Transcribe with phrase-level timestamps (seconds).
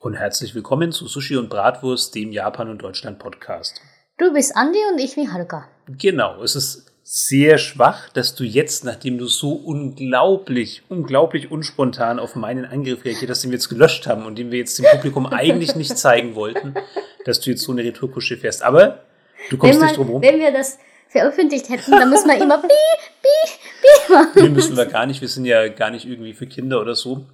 [0.00, 3.80] Und herzlich willkommen zu Sushi und Bratwurst, dem Japan und Deutschland Podcast.
[4.18, 5.68] Du bist Andi und ich bin Haruka.
[5.86, 12.34] Genau, es ist sehr schwach, dass du jetzt, nachdem du so unglaublich, unglaublich unspontan auf
[12.34, 15.26] meinen Angriff reagiert hast, den wir jetzt gelöscht haben und den wir jetzt dem Publikum
[15.30, 16.74] eigentlich nicht zeigen wollten,
[17.24, 18.64] dass du jetzt so eine Retourkusche fährst.
[18.64, 19.04] Aber
[19.48, 20.22] du kommst man, nicht drum rum.
[20.22, 22.70] Wenn wir das veröffentlicht hätten, dann muss man immer piep,
[23.22, 24.28] piep, piep machen.
[24.34, 27.24] Wir müssen wir gar nicht, wir sind ja gar nicht irgendwie für Kinder oder so.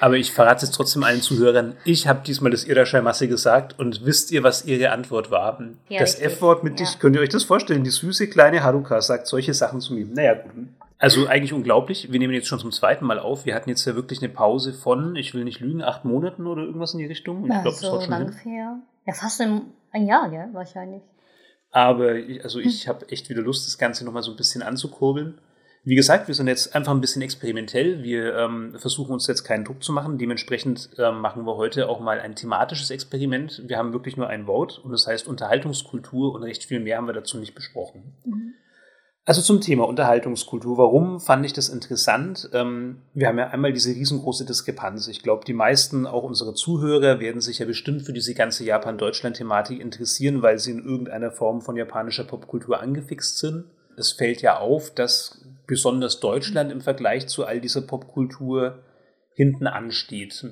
[0.00, 1.76] Aber ich verrate es trotzdem allen Zuhörern.
[1.84, 5.60] Ich habe diesmal das Irrerscheinmasse gesagt und wisst ihr, was ihre Antwort war?
[5.88, 6.20] Ja, das.
[6.20, 6.86] F-Wort mit Ja.
[6.86, 7.84] dich, könnt ihr euch das vorstellen?
[7.84, 10.06] Die süße kleine Haruka sagt solche Sachen zu mir.
[10.06, 10.52] Naja, gut.
[10.98, 12.10] Also eigentlich unglaublich.
[12.12, 13.44] Wir nehmen jetzt schon zum zweiten Mal auf.
[13.46, 16.62] Wir hatten jetzt ja wirklich eine Pause von, ich will nicht lügen, acht Monaten oder
[16.62, 17.44] irgendwas in die Richtung.
[17.44, 18.22] Ich Ja, glaube, das so schon hin.
[18.26, 18.76] ungefähr.
[19.06, 21.02] Ja, fast ein, ein Jahr, ja, wahrscheinlich.
[21.70, 25.38] Aber ich, also ich habe echt wieder Lust, das Ganze nochmal so ein bisschen anzukurbeln.
[25.86, 28.02] Wie gesagt, wir sind jetzt einfach ein bisschen experimentell.
[28.02, 30.16] Wir ähm, versuchen uns jetzt keinen Druck zu machen.
[30.16, 33.62] Dementsprechend ähm, machen wir heute auch mal ein thematisches Experiment.
[33.66, 37.06] Wir haben wirklich nur ein Wort und das heißt Unterhaltungskultur und recht viel mehr haben
[37.06, 38.14] wir dazu nicht besprochen.
[39.26, 40.78] Also zum Thema Unterhaltungskultur.
[40.78, 42.48] Warum fand ich das interessant?
[42.54, 45.08] Ähm, wir haben ja einmal diese riesengroße Diskrepanz.
[45.08, 49.80] Ich glaube, die meisten, auch unsere Zuhörer, werden sich ja bestimmt für diese ganze Japan-Deutschland-Thematik
[49.80, 53.64] interessieren, weil sie in irgendeiner Form von japanischer Popkultur angefixt sind.
[53.96, 58.82] Es fällt ja auf, dass besonders Deutschland im Vergleich zu all dieser Popkultur
[59.34, 60.44] hinten ansteht.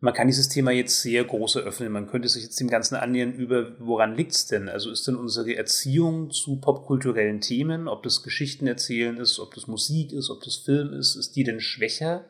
[0.00, 1.90] Man kann dieses Thema jetzt sehr groß eröffnen.
[1.90, 4.68] Man könnte sich jetzt dem Ganzen annähern über, woran liegt's denn?
[4.68, 9.66] Also ist denn unsere Erziehung zu popkulturellen Themen, ob das Geschichten erzählen ist, ob das
[9.66, 12.26] Musik ist, ob das Film ist, ist die denn schwächer,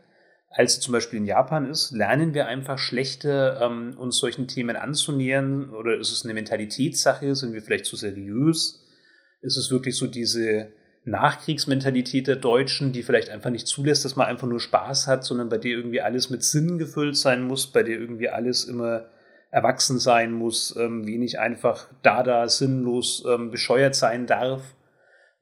[0.48, 1.90] als zum Beispiel in Japan ist?
[1.90, 5.68] Lernen wir einfach schlechter, ähm, uns solchen Themen anzunähern?
[5.74, 7.34] Oder ist es eine Mentalitätssache?
[7.34, 8.82] Sind wir vielleicht zu seriös?
[9.40, 10.72] Ist es wirklich so diese
[11.04, 15.48] Nachkriegsmentalität der Deutschen, die vielleicht einfach nicht zulässt, dass man einfach nur Spaß hat, sondern
[15.48, 19.06] bei der irgendwie alles mit Sinn gefüllt sein muss, bei der irgendwie alles immer
[19.50, 24.74] erwachsen sein muss, ähm, wenig einfach da, da, sinnlos ähm, bescheuert sein darf.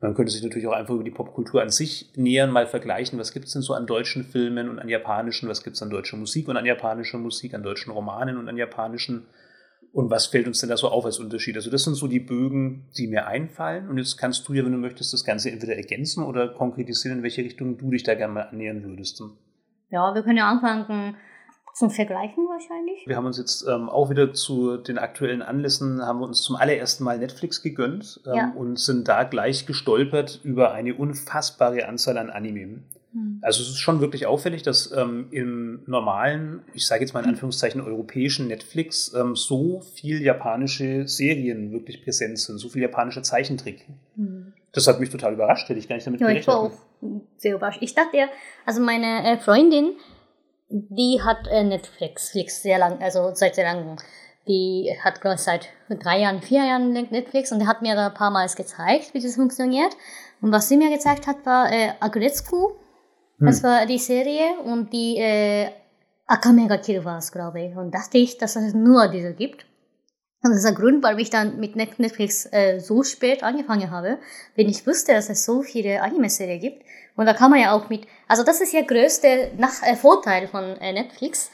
[0.00, 3.32] Man könnte sich natürlich auch einfach über die Popkultur an sich nähern, mal vergleichen, was
[3.32, 6.18] gibt es denn so an deutschen Filmen und an japanischen, was gibt es an deutscher
[6.18, 9.26] Musik und an japanischer Musik, an deutschen Romanen und an japanischen
[9.96, 11.56] und was fällt uns denn da so auf als Unterschied?
[11.56, 13.88] Also das sind so die Bögen, die mir einfallen.
[13.88, 17.22] Und jetzt kannst du ja, wenn du möchtest, das Ganze entweder ergänzen oder konkretisieren, in
[17.22, 19.22] welche Richtung du dich da gerne mal annähern würdest.
[19.88, 21.16] Ja, wir können ja anfangen
[21.72, 23.06] zum Vergleichen wahrscheinlich.
[23.06, 26.56] Wir haben uns jetzt ähm, auch wieder zu den aktuellen Anlässen, haben wir uns zum
[26.56, 28.52] allerersten Mal Netflix gegönnt ähm, Ja.
[28.54, 32.82] und sind da gleich gestolpert über eine unfassbare Anzahl an Anime.
[33.16, 33.38] Hm.
[33.43, 37.31] Also es ist schon wirklich auffällig, dass ähm, im normalen, ich sage jetzt mal in
[37.31, 43.87] Anführungszeichen europäischen Netflix ähm, so viel japanische Serien wirklich präsent sind, so viel japanische Zeichentrick.
[44.16, 44.53] Hm.
[44.72, 46.72] Das hat mich total überrascht, hätte ich gar nicht damit Ja, ich war auch
[47.38, 47.78] sehr überrascht.
[47.81, 48.26] Ich dachte ja,
[48.66, 49.93] also meine äh, Freundin,
[50.69, 53.97] die hat äh, Netflix Flix sehr lang, also seit sehr langem.
[54.47, 58.09] Die hat, glaube ich, seit drei Jahren, vier Jahren Netflix und die hat mir da
[58.09, 59.97] ein paar Mal gezeigt, wie das funktioniert.
[60.41, 61.93] Und was sie mir gezeigt hat, war äh,
[63.38, 63.47] Agretsuko.
[63.47, 65.70] Das war die Serie und die äh,
[66.26, 67.76] Akamega Kill war es, glaube ich.
[67.76, 69.64] Und dachte ich, dass es nur diese gibt.
[70.42, 73.91] Und das ist der Grund, warum ich dann mit Net- Netflix äh, so spät angefangen
[73.91, 74.19] habe,
[74.54, 76.84] wenn ich wusste, dass es so viele Anime-Serien gibt.
[77.16, 80.46] Und da kann man ja auch mit, also das ist ja größte Nach äh, Vorteil
[80.46, 81.50] von äh, Netflix,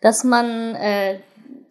[0.00, 1.20] dass man äh,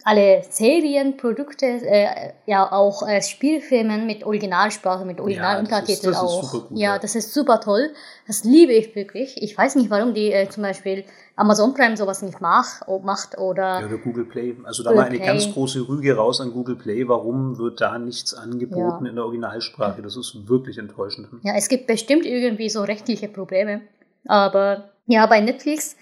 [0.05, 6.43] alle Serien, Produkte, äh, ja auch äh, Spielfilmen mit Originalsprache, mit Originaluntertiteln das ist auch.
[6.43, 6.99] super gut, ja, ja.
[6.99, 7.91] das ist super toll.
[8.27, 9.41] Das liebe ich wirklich.
[9.41, 11.03] Ich weiß nicht, warum die äh, zum Beispiel
[11.35, 14.55] Amazon Prime sowas nicht mach, macht oder Ja, oder Google Play.
[14.63, 15.27] Also da Google mal eine Play.
[15.27, 17.07] ganz große Rüge raus an Google Play.
[17.07, 19.09] Warum wird da nichts angeboten Ja.
[19.09, 20.01] in der Originalsprache?
[20.01, 21.27] Das ist wirklich enttäuschend.
[21.43, 23.81] Ja, es gibt bestimmt irgendwie so rechtliche Probleme.
[24.27, 25.95] Aber ja, bei Netflix,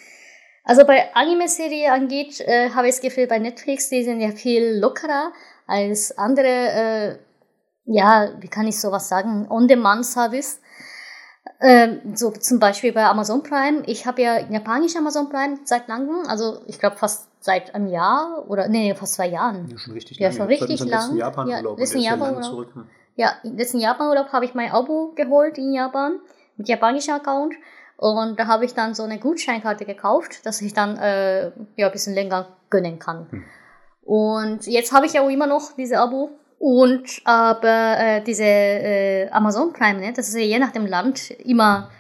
[0.63, 4.80] also bei Anime-Serie angeht, äh, habe ich das Gefühl, bei Netflix, die sind ja viel
[4.80, 5.31] lockerer
[5.68, 7.18] als andere, äh,
[7.86, 10.60] ja, wie kann ich sowas sagen, On-Demand-Service.
[11.60, 13.84] Ähm, so zum Beispiel bei Amazon Prime.
[13.86, 18.46] Ich habe ja japanisch Amazon Prime seit langem, also ich glaube fast seit einem Jahr
[18.48, 19.68] oder nee, fast zwei Jahren.
[19.69, 20.90] Ja, schon richtig Ja, schon richtig lang.
[20.90, 21.63] letzten Japan-Urlaub.
[21.63, 22.69] Ja, und letzten der ist ja lange Japan-Urlaub.
[22.74, 22.86] zurück.
[23.16, 26.19] Ja, letzten Japan-Urlaub habe ich mein Abo geholt in Japan
[26.58, 27.56] mit japanischem Account.
[28.01, 31.92] Und da habe ich dann so eine Gutscheinkarte gekauft, dass ich dann äh, ja, ein
[31.92, 33.27] bisschen länger gönnen kann.
[33.30, 33.44] Hm.
[34.01, 36.31] Und jetzt habe ich ja auch immer noch diese Abo.
[36.57, 41.30] Und aber äh, diese äh, Amazon Prime, ne, das ist ja je nach dem Land
[41.30, 41.92] immer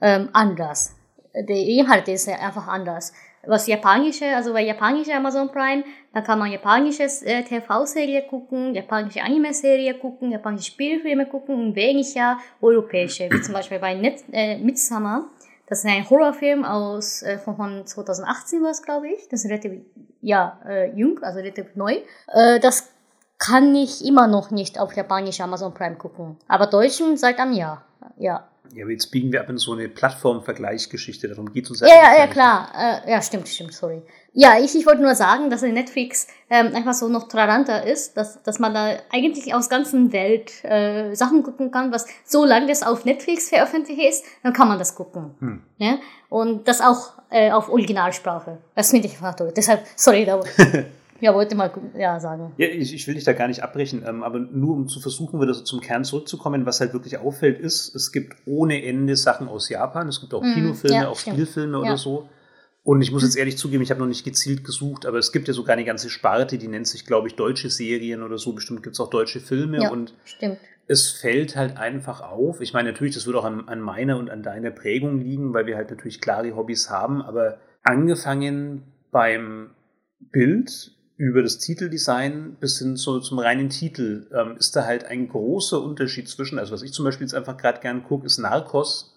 [0.00, 0.96] ähm, anders.
[1.32, 3.12] Der Inhalt ist ja einfach anders.
[3.46, 9.22] Was japanische, also bei japanische Amazon Prime, da kann man japanisches äh, TV-Serie gucken, japanische
[9.22, 15.28] Anime-Serie gucken, japanische Spielfilme gucken und weniger europäische, wie zum Beispiel bei Net, äh, Midsummer.
[15.66, 19.28] Das ist ein Horrorfilm aus äh, von, von 2018 war es, glaube ich.
[19.28, 19.82] Das ist relativ
[20.20, 21.98] ja äh, jung, also relativ neu.
[22.28, 22.90] Äh, das
[23.38, 26.36] kann ich immer noch nicht auf Japanisch Amazon Prime gucken.
[26.48, 27.84] Aber Deutschen seit einem Jahr.
[28.16, 28.48] Ja.
[28.72, 31.28] Ja, aber jetzt biegen wir ab in so eine Plattform-Vergleichsgeschichte.
[31.28, 32.72] Darum geht es uns Ja, ja, ja, klar.
[33.06, 34.02] Äh, ja, stimmt, stimmt, sorry.
[34.32, 38.42] Ja, ich, ich wollte nur sagen, dass Netflix ähm, einfach so noch toleranter ist, dass,
[38.42, 43.04] dass man da eigentlich aus ganzen Welt äh, Sachen gucken kann, was solange das auf
[43.04, 45.34] Netflix veröffentlicht ist, dann kann man das gucken.
[45.38, 45.62] Hm.
[45.78, 45.98] Ja?
[46.28, 48.58] Und das auch äh, auf Originalsprache.
[48.74, 49.52] Das finde ich einfach toll.
[49.54, 50.40] Deshalb, sorry, da
[51.24, 52.52] Ja, wollte mal ja, sagen.
[52.58, 55.40] Ja, ich, ich will dich da gar nicht abbrechen, ähm, aber nur um zu versuchen,
[55.40, 59.48] wieder so zum Kern zurückzukommen, was halt wirklich auffällt, ist, es gibt ohne Ende Sachen
[59.48, 60.06] aus Japan.
[60.06, 61.36] Es gibt auch mm, Kinofilme, ja, auch stimmt.
[61.36, 62.28] Spielfilme oder so.
[62.82, 65.48] Und ich muss jetzt ehrlich zugeben, ich habe noch nicht gezielt gesucht, aber es gibt
[65.48, 68.52] ja sogar eine ganze Sparte, die nennt sich, glaube ich, deutsche Serien oder so.
[68.52, 69.84] Bestimmt gibt es auch deutsche Filme.
[69.84, 70.58] Ja, und stimmt.
[70.88, 72.60] es fällt halt einfach auf.
[72.60, 75.64] Ich meine, natürlich, das wird auch an, an meiner und an deiner Prägung liegen, weil
[75.64, 79.70] wir halt natürlich klare Hobbys haben, aber angefangen beim
[80.20, 80.94] Bild,
[81.24, 85.80] über das Titeldesign bis hin zu, zum reinen Titel ähm, ist da halt ein großer
[85.80, 89.16] Unterschied zwischen, also was ich zum Beispiel jetzt einfach gerade gern gucke, ist Narcos.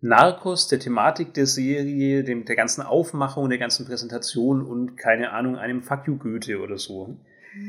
[0.00, 5.56] Narcos, der Thematik der Serie, dem, der ganzen Aufmachung, der ganzen Präsentation und keine Ahnung,
[5.56, 7.16] einem Fuck you Goethe oder so.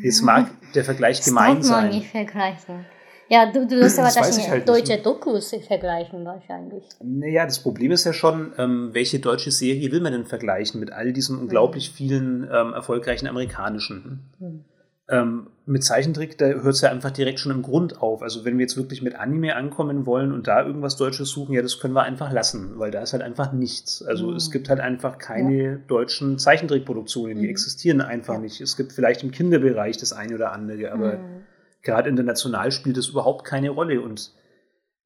[0.01, 1.89] Jetzt mag der Vergleich gemein sein.
[1.89, 2.85] Nicht vergleichen.
[3.33, 5.05] Ja, du, du wirst aber wahrscheinlich halt deutsche nicht.
[5.07, 6.83] Dokus vergleichen wahrscheinlich.
[7.03, 10.91] Naja, das Problem ist ja schon, ähm, welche deutsche Serie will man denn vergleichen mit
[10.91, 11.95] all diesen unglaublich mhm.
[11.95, 14.29] vielen ähm, erfolgreichen amerikanischen?
[14.37, 14.65] Mhm.
[15.09, 18.21] Ähm, mit Zeichentrick, da hört es ja einfach direkt schon im Grund auf.
[18.21, 21.63] Also wenn wir jetzt wirklich mit Anime ankommen wollen und da irgendwas Deutsches suchen, ja,
[21.63, 24.03] das können wir einfach lassen, weil da ist halt einfach nichts.
[24.03, 24.35] Also mhm.
[24.35, 25.75] es gibt halt einfach keine ja.
[25.87, 27.49] deutschen Zeichentrickproduktionen, die mhm.
[27.49, 28.41] existieren einfach ja.
[28.41, 28.61] nicht.
[28.61, 31.43] Es gibt vielleicht im Kinderbereich das eine oder andere, aber mhm
[31.83, 34.01] gerade international spielt es überhaupt keine Rolle.
[34.01, 34.33] Und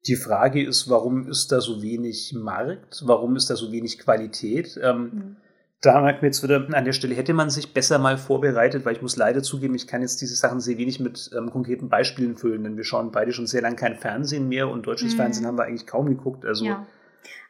[0.06, 3.02] die Frage ist, warum ist da so wenig Markt?
[3.04, 4.78] Warum ist da so wenig Qualität?
[4.82, 5.36] Ähm, mhm.
[5.80, 8.94] Da merkt man jetzt wieder, an der Stelle hätte man sich besser mal vorbereitet, weil
[8.94, 12.36] ich muss leider zugeben, ich kann jetzt diese Sachen sehr wenig mit ähm, konkreten Beispielen
[12.36, 15.18] füllen, denn wir schauen beide schon sehr lange kein Fernsehen mehr und deutsches mhm.
[15.18, 16.44] Fernsehen haben wir eigentlich kaum geguckt.
[16.44, 16.86] Also ja.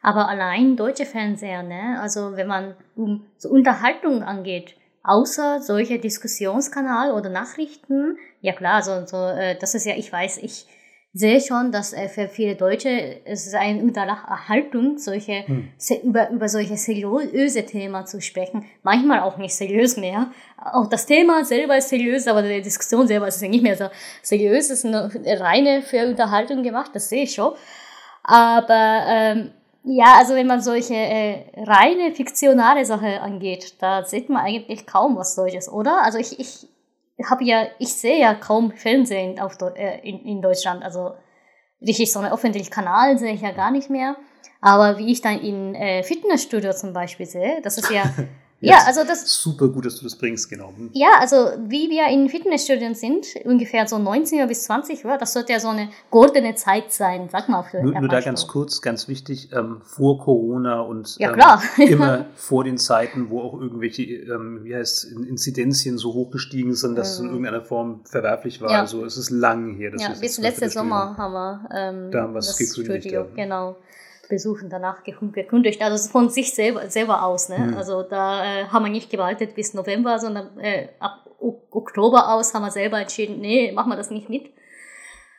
[0.01, 1.99] Aber allein deutsche Fernseher, ne?
[2.01, 9.05] Also wenn man um so Unterhaltung angeht, außer solche Diskussionskanal oder Nachrichten, ja klar, so,
[9.05, 10.65] so äh, das ist ja, ich weiß, ich
[11.13, 15.69] sehe schon, dass äh, für viele Deutsche es ist eine Unterhaltung, solche hm.
[16.03, 18.65] über über solche seriöse Themen zu sprechen.
[18.83, 20.31] Manchmal auch nicht seriös mehr.
[20.57, 23.89] Auch das Thema selber ist seriös, aber die Diskussion selber ist nicht mehr so
[24.21, 24.69] seriös.
[24.69, 25.09] Es ist eine
[25.39, 27.53] reine für Unterhaltung gemacht, das sehe ich schon.
[28.23, 29.51] Aber ähm,
[29.83, 35.15] ja, also wenn man solche äh, reine fiktionale Sache angeht, da sieht man eigentlich kaum
[35.15, 36.03] was solches, oder?
[36.03, 36.67] Also ich, ich
[37.29, 40.83] habe ja, ich sehe ja kaum Fernsehen auf, äh, in, in Deutschland.
[40.83, 41.13] Also
[41.81, 44.15] richtig so einen öffentlichen Kanal sehe ich ja gar nicht mehr.
[44.61, 48.03] Aber wie ich dann in äh, Fitnessstudio zum Beispiel sehe, das ist ja
[48.61, 49.41] Ja, also das.
[49.41, 50.73] Super gut, dass du das bringst, genau.
[50.75, 50.89] Hm.
[50.93, 55.53] Ja, also wie wir in Fitnessstudien sind, ungefähr so 19 bis 20 Uhr, das sollte
[55.53, 57.63] ja so eine goldene Zeit sein, sag mal.
[57.63, 61.61] Für nur, nur da ganz kurz, ganz wichtig, ähm, vor Corona und ja, klar.
[61.77, 66.97] Ähm, immer vor den Zeiten, wo auch irgendwelche, ähm, wie heißt Inzidenzien so hochgestiegen sind,
[66.97, 67.31] dass es in mhm.
[67.31, 68.71] irgendeiner Form verwerflich war.
[68.71, 68.81] Ja.
[68.81, 69.91] Also es ist lang her.
[69.97, 73.05] ja, bis letzte Sommer haben wir ähm, da haben gekündigt.
[73.05, 73.27] Studio, ja.
[73.35, 73.75] genau
[74.29, 75.81] besuchen, danach gekündigt.
[75.81, 77.49] Also von sich selber, selber aus.
[77.49, 77.57] Ne?
[77.57, 77.73] Mhm.
[77.77, 81.25] Also da äh, haben wir nicht gewartet bis November, sondern äh, ab
[81.71, 84.51] Oktober aus haben wir selber entschieden, nee, machen wir das nicht mit.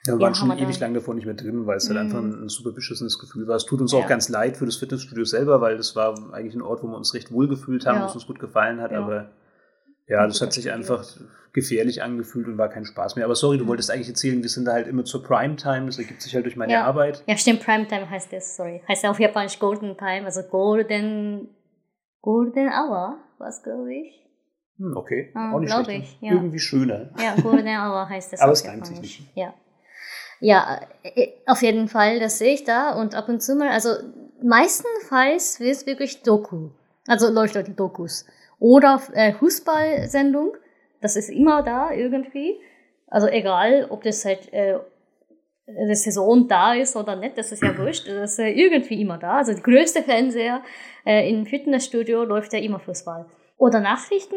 [0.07, 2.45] Ja, wir waren schon ewig lang davon nicht mehr drin, weil es halt einfach ein,
[2.45, 3.57] ein, super beschissenes Gefühl war.
[3.57, 3.99] Es tut uns ja.
[3.99, 6.97] auch ganz leid für das Fitnessstudio selber, weil das war eigentlich ein Ort, wo wir
[6.97, 8.05] uns recht wohl gefühlt haben, ja.
[8.05, 9.31] was uns gut gefallen hat, aber
[10.11, 11.05] ja, das hat sich einfach
[11.52, 13.25] gefährlich angefühlt und war kein Spaß mehr.
[13.25, 16.21] Aber sorry, du wolltest eigentlich erzählen, wir sind da halt immer zur Primetime, das ergibt
[16.21, 16.85] sich halt durch meine ja.
[16.85, 17.23] Arbeit.
[17.26, 18.83] Ja, stimmt, Primetime heißt das, sorry.
[18.88, 21.49] Heißt ja auf Japanisch Golden Time, also Golden,
[22.21, 24.21] Golden Hour, was glaube ich.
[24.79, 26.17] Hm, okay, um, auch nicht schlecht.
[26.21, 26.33] Ich, ja.
[26.33, 27.11] Irgendwie schöner.
[27.23, 28.40] Ja, Golden Hour heißt das.
[28.40, 29.23] Aber es reimt sich nicht.
[29.37, 29.55] Ja.
[30.40, 33.90] Ja, äh, auf jeden Fall, das sehe ich da und ab und zu mal, also
[34.43, 36.71] meistenfalls wird es wirklich Doku.
[37.07, 38.25] Also dort Dokus.
[38.61, 40.52] Oder äh, Fußballsendung,
[41.00, 42.61] das ist immer da irgendwie.
[43.09, 44.79] Also egal, ob das halt äh,
[45.67, 48.07] eine Saison da ist oder nicht, das ist ja wurscht.
[48.07, 49.38] Das ist äh, irgendwie immer da.
[49.38, 50.62] Also der größte Fernseher
[51.07, 53.26] äh, im Fitnessstudio läuft ja immer Fußball.
[53.57, 54.37] Oder Nachrichten.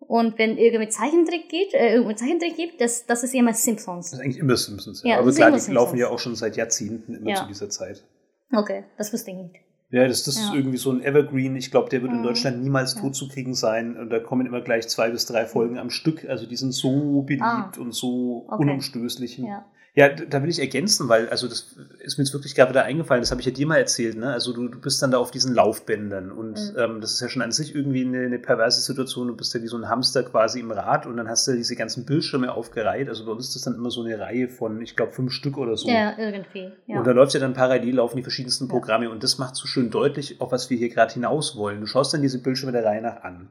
[0.00, 4.10] Und wenn irgendwie Zeichentrick geht, äh, irgendwie Zeichentrick gibt, das, das ist immer Simpsons.
[4.10, 5.02] Das ist eigentlich immer Simpsons.
[5.04, 5.10] Ja.
[5.10, 7.36] ja Aber klar, die laufen ja auch schon seit Jahrzehnten immer ja.
[7.36, 8.04] zu dieser Zeit.
[8.52, 9.63] Okay, das wusste ich nicht.
[9.90, 10.48] Ja, das, das ja.
[10.48, 11.54] ist irgendwie so ein Evergreen.
[11.56, 12.24] Ich glaube, der wird in mhm.
[12.24, 13.00] Deutschland niemals ja.
[13.00, 13.96] tot zu kriegen sein.
[13.96, 16.24] Und da kommen immer gleich zwei bis drei Folgen am Stück.
[16.28, 17.72] Also die sind so beliebt ah.
[17.78, 18.62] und so okay.
[18.62, 19.38] unumstößlich.
[19.38, 19.66] Ja.
[19.96, 23.22] Ja, da will ich ergänzen, weil, also das ist mir jetzt wirklich gerade wieder eingefallen,
[23.22, 24.32] das habe ich ja dir mal erzählt, ne?
[24.32, 26.76] Also du, du bist dann da auf diesen Laufbändern und mhm.
[26.76, 29.28] ähm, das ist ja schon an sich irgendwie eine, eine, perverse Situation.
[29.28, 31.76] Du bist ja wie so ein Hamster quasi im Rad und dann hast du diese
[31.76, 33.08] ganzen Bildschirme aufgereiht.
[33.08, 35.58] Also bei uns ist das dann immer so eine Reihe von, ich glaube, fünf Stück
[35.58, 35.88] oder so.
[35.88, 36.72] Ja, irgendwie.
[36.88, 36.98] Ja.
[36.98, 39.12] Und da läuft ja dann parallel laufen die verschiedensten Programme ja.
[39.12, 41.80] und das macht so schön deutlich, auf was wir hier gerade hinaus wollen.
[41.80, 43.48] Du schaust dann diese Bildschirme der Reihe nach an.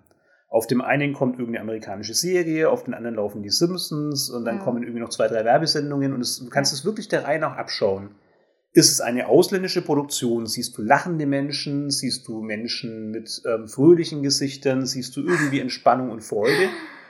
[0.54, 4.58] Auf dem einen kommt irgendeine amerikanische Serie, auf den anderen laufen die Simpsons und dann
[4.58, 4.64] ja.
[4.64, 7.58] kommen irgendwie noch zwei, drei Werbesendungen und es, du kannst es wirklich der Reihe nach
[7.58, 8.12] abschauen.
[8.72, 10.46] Ist es eine ausländische Produktion?
[10.46, 11.90] Siehst du lachende Menschen?
[11.90, 14.86] Siehst du Menschen mit ähm, fröhlichen Gesichtern?
[14.86, 16.70] Siehst du irgendwie Entspannung und Freude?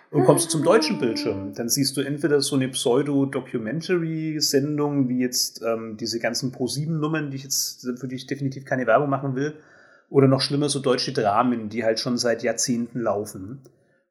[0.09, 5.62] Und kommst du zum deutschen Bildschirm, dann siehst du entweder so eine Pseudo-Documentary-Sendung, wie jetzt
[5.63, 9.55] ähm, diese ganzen Pro-7-Nummern, die ich jetzt, für die ich definitiv keine Werbung machen will,
[10.10, 13.62] oder noch schlimmer, so deutsche Dramen, die halt schon seit Jahrzehnten laufen.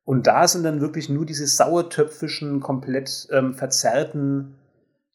[0.04, 4.54] Und da sind dann wirklich nur diese sauertöpfischen, komplett ähm, verzerrten,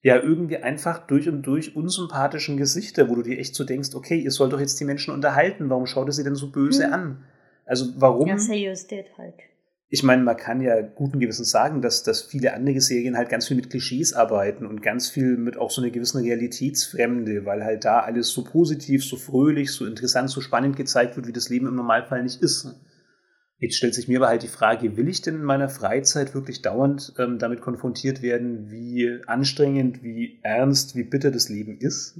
[0.02, 4.18] ja, irgendwie einfach durch und durch unsympathischen Gesichter, wo du dir echt so denkst, okay,
[4.18, 6.94] ihr sollt doch jetzt die Menschen unterhalten, warum schaut ihr sie denn so böse hm.
[6.94, 7.24] an?
[7.66, 8.28] Also warum?
[8.28, 9.34] Ja, serious did halt
[9.90, 13.48] ich meine, man kann ja guten Gewissens sagen, dass, dass viele andere Serien halt ganz
[13.48, 17.86] viel mit Klischees arbeiten und ganz viel mit auch so einer gewissen Realitätsfremde, weil halt
[17.86, 21.68] da alles so positiv, so fröhlich, so interessant, so spannend gezeigt wird, wie das Leben
[21.68, 22.68] im Normalfall nicht ist.
[23.60, 26.62] Jetzt stellt sich mir aber halt die Frage, will ich denn in meiner Freizeit wirklich
[26.62, 32.20] dauernd ähm, damit konfrontiert werden, wie anstrengend, wie ernst, wie bitter das Leben ist?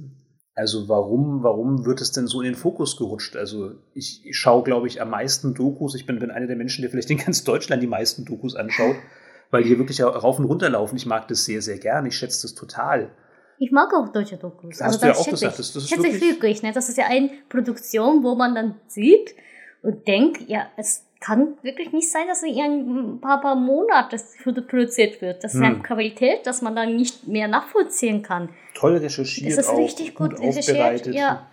[0.58, 3.36] Also warum, warum wird es denn so in den Fokus gerutscht?
[3.36, 5.94] Also ich, ich schaue, glaube ich, am meisten Dokus.
[5.94, 8.96] Ich bin, bin einer der Menschen, der vielleicht in ganz Deutschland die meisten Dokus anschaut,
[9.52, 10.96] weil die hier wirklich rauf und runter laufen.
[10.96, 12.06] Ich mag das sehr, sehr gern.
[12.06, 13.12] Ich schätze das total.
[13.60, 14.80] Ich mag auch deutsche Dokus.
[14.80, 15.60] Hast also, du ja auch gesagt.
[15.60, 16.72] Das, das ist schätze wirklich, wirklich ne?
[16.72, 19.36] Das ist ja eine Produktion, wo man dann sieht
[19.82, 24.20] und denkt, ja, es kann wirklich nicht sein, dass in ein paar, paar Monaten
[24.68, 25.42] produziert wird.
[25.42, 25.66] Das ist hm.
[25.66, 28.50] eine Qualität, dass man dann nicht mehr nachvollziehen kann.
[28.74, 29.50] Toll recherchiert.
[29.50, 31.06] Das ist auch, richtig gut, gut recherchiert.
[31.08, 31.48] Ja.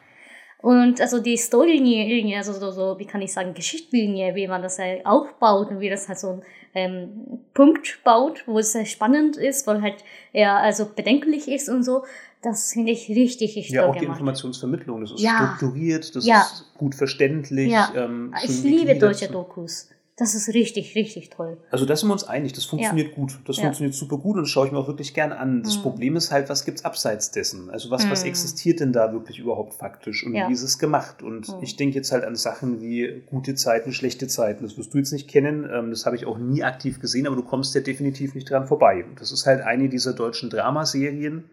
[0.66, 4.80] Und also die Storylinie, also so, so, wie kann ich sagen, Geschichtslinie, wie man das
[4.80, 6.42] halt aufbaut und wie das halt so ein
[6.74, 10.04] ähm, Punkt baut, wo es sehr spannend ist, wo halt
[10.34, 12.04] eher also bedenklich ist und so.
[12.46, 15.36] Das finde ich richtig, richtig Ja, auch die Informationsvermittlung, das ist ja.
[15.36, 16.42] strukturiert, das ja.
[16.42, 17.72] ist gut verständlich.
[17.72, 17.92] Ja.
[17.96, 19.90] Ähm, ich liebe deutsche Dokus.
[20.16, 21.58] Das ist richtig, richtig toll.
[21.72, 23.16] Also da sind wir uns einig, das funktioniert ja.
[23.16, 23.40] gut.
[23.46, 25.64] Das funktioniert super gut und das schaue ich mir auch wirklich gern an.
[25.64, 25.82] Das mhm.
[25.82, 27.72] Problem ist halt, was gibt es abseits dessen?
[27.72, 28.12] Also was, mhm.
[28.12, 31.24] was existiert denn da wirklich überhaupt faktisch und wie ist es gemacht?
[31.24, 31.64] Und mhm.
[31.64, 34.64] ich denke jetzt halt an Sachen wie gute Zeiten, schlechte Zeiten.
[34.64, 37.36] Das wirst du jetzt nicht kennen, ähm, das habe ich auch nie aktiv gesehen, aber
[37.36, 39.04] du kommst ja definitiv nicht dran vorbei.
[39.18, 41.50] Das ist halt eine dieser deutschen Dramaserien,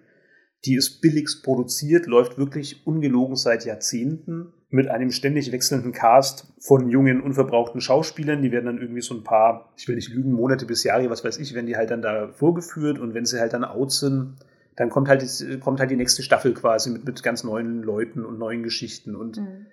[0.64, 6.88] die ist billigst produziert, läuft wirklich ungelogen seit Jahrzehnten mit einem ständig wechselnden Cast von
[6.88, 8.42] jungen, unverbrauchten Schauspielern.
[8.42, 11.24] Die werden dann irgendwie so ein paar, ich will nicht lügen, Monate bis Jahre, was
[11.24, 14.36] weiß ich, werden die halt dann da vorgeführt und wenn sie halt dann out sind,
[14.76, 15.22] dann kommt halt,
[15.60, 19.38] kommt halt die nächste Staffel quasi mit, mit ganz neuen Leuten und neuen Geschichten und
[19.38, 19.66] mhm.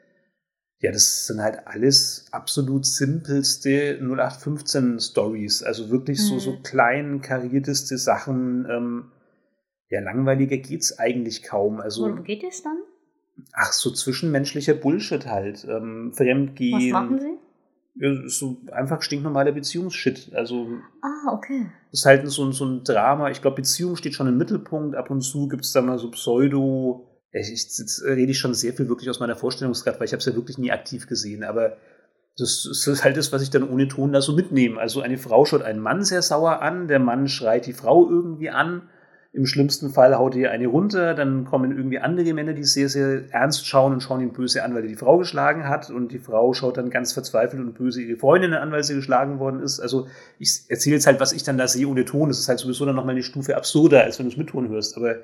[0.82, 6.24] Ja, das sind halt alles absolut simpelste 0815 Stories, also wirklich mhm.
[6.24, 9.12] so, so klein karierteste Sachen, ähm,
[9.90, 11.80] ja, langweiliger geht's eigentlich kaum.
[11.80, 12.78] Also, Worum geht es dann?
[13.54, 15.66] Ach, so zwischenmenschlicher Bullshit halt.
[15.68, 16.94] Ähm, Fremdgehen.
[16.94, 17.38] Was machen Sie?
[17.96, 20.32] Ja, so einfach stinknormaler Beziehungsshit.
[20.34, 20.68] Also.
[21.02, 21.72] Ah, okay.
[21.92, 23.32] Das ist halt so, so ein Drama.
[23.32, 24.96] Ich glaube, Beziehung steht schon im Mittelpunkt.
[24.96, 27.08] Ab und zu gibt es da mal so Pseudo.
[27.32, 30.26] Ich, jetzt rede ich schon sehr viel wirklich aus meiner Vorstellungskraft, weil ich habe es
[30.26, 31.44] ja wirklich nie aktiv gesehen.
[31.44, 31.78] Aber
[32.38, 34.80] das ist halt das, was ich dann ohne Ton da so mitnehme.
[34.80, 38.50] Also eine Frau schaut einen Mann sehr sauer an, der Mann schreit die Frau irgendwie
[38.50, 38.84] an
[39.32, 43.32] im schlimmsten Fall haut ihr eine runter, dann kommen irgendwie andere Männer, die sehr, sehr
[43.32, 45.92] ernst schauen und schauen ihn böse an, weil er die Frau geschlagen hat.
[45.92, 49.38] Und die Frau schaut dann ganz verzweifelt und böse ihre Freundin an, weil sie geschlagen
[49.38, 49.80] worden ist.
[49.80, 50.08] Also
[50.40, 52.30] ich erzähle jetzt halt, was ich dann da sehe ohne Ton.
[52.30, 54.68] Das ist halt sowieso dann nochmal eine Stufe absurder, als wenn du es mit Ton
[54.70, 54.98] hörst.
[54.98, 55.18] Aber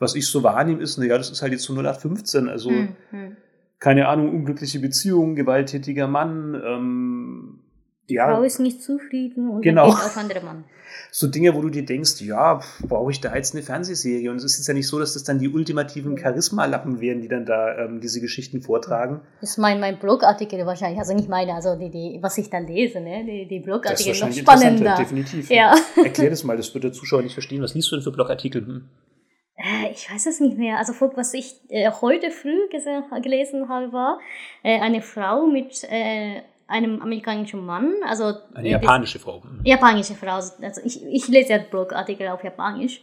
[0.00, 2.48] was ich so wahrnehme, ist, naja, das ist halt jetzt so 0815.
[2.48, 3.36] Also hm, hm.
[3.78, 7.61] keine Ahnung, unglückliche Beziehung, gewalttätiger Mann, ähm,
[8.08, 8.28] ja.
[8.28, 9.86] Frau ist nicht zufrieden und genau.
[9.86, 10.64] geht auf andere Mann.
[11.10, 14.30] So Dinge, wo du dir denkst, ja, brauche ich da jetzt eine Fernsehserie?
[14.30, 17.28] Und es ist jetzt ja nicht so, dass das dann die ultimativen Charisma-Lappen wären, die
[17.28, 19.20] dann da ähm, diese Geschichten vortragen.
[19.40, 22.66] Das ist mein, mein Blogartikel wahrscheinlich, also nicht meine, also die, die, was ich dann
[22.66, 23.24] lese, ne?
[23.24, 24.96] die, die Blogartikel noch spannender.
[24.96, 25.50] Definitiv.
[25.50, 25.74] Ja.
[26.02, 27.62] Erklär das mal, das wird der Zuschauer nicht verstehen.
[27.62, 28.66] Was liest du denn für Blogartikel?
[28.66, 28.88] Hm?
[29.56, 30.78] Äh, ich weiß es nicht mehr.
[30.78, 32.68] Also was ich äh, heute früh
[33.22, 34.18] gelesen habe, war
[34.62, 39.42] äh, eine Frau mit äh, einem amerikanischen Mann, also eine japanische Frau.
[39.64, 40.36] Japanische Frau.
[40.36, 43.02] Also ich, ich lese ja Blogartikel auf Japanisch.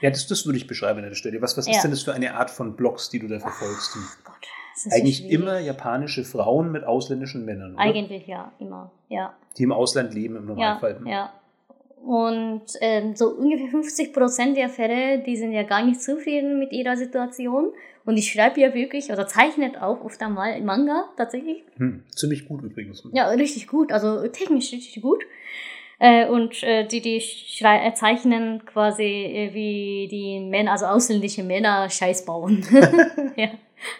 [0.00, 1.42] Ja, das, das würde ich beschreiben an der Stelle.
[1.42, 1.74] Was, was ja.
[1.74, 3.96] ist denn das für eine Art von Blogs, die du da verfolgst?
[3.96, 7.82] Ach Gott, Eigentlich so immer japanische Frauen mit ausländischen Männern, oder?
[7.82, 9.34] Eigentlich ja, immer, ja.
[9.58, 11.00] Die im Ausland leben im Normalfall.
[11.04, 11.32] Ja, ja.
[12.02, 16.72] Und ähm, so ungefähr 50 Prozent der Fälle, die sind ja gar nicht zufrieden mit
[16.72, 17.72] ihrer Situation.
[18.04, 21.62] Und ich schreibe ja wirklich, oder zeichnet auch oft einmal Manga tatsächlich.
[21.76, 23.02] Hm, ziemlich gut übrigens.
[23.12, 25.22] Ja, richtig gut, also technisch richtig gut.
[25.98, 31.42] Äh, und äh, die, die schrei äh, zeichnen quasi äh, wie die Männer, also ausländische
[31.42, 32.64] Männer Scheiß bauen.
[33.36, 33.50] ja.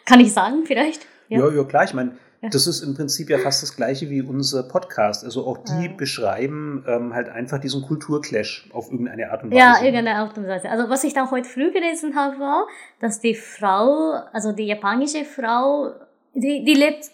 [0.07, 1.07] Kann ich sagen, vielleicht?
[1.29, 1.85] Ja, ja, ja klar.
[1.85, 5.25] Ich meine, das ist im Prinzip ja fast das gleiche wie unser Podcast.
[5.25, 5.93] Also auch die ja.
[5.93, 9.59] beschreiben ähm, halt einfach diesen Kulturclash auf irgendeine Art und Weise.
[9.59, 10.71] Ja, irgendeine Art und Weise.
[10.71, 12.67] Also was ich dann heute früh gelesen habe, war,
[12.99, 15.93] dass die Frau, also die japanische Frau,
[16.33, 17.11] die, die lebt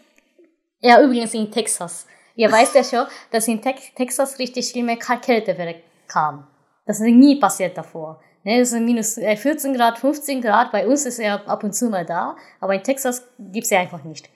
[0.80, 2.06] ja übrigens in Texas.
[2.36, 6.46] Ihr weißt ja schon, dass in Texas richtig schlimme Kältewelle kam.
[6.84, 8.20] Das ist nie passiert davor.
[8.44, 10.70] Ne, es sind minus 14 äh, Grad, 15 Grad.
[10.70, 14.04] Bei uns ist er ab und zu mal da, aber in Texas gibt's ja einfach
[14.04, 14.30] nicht.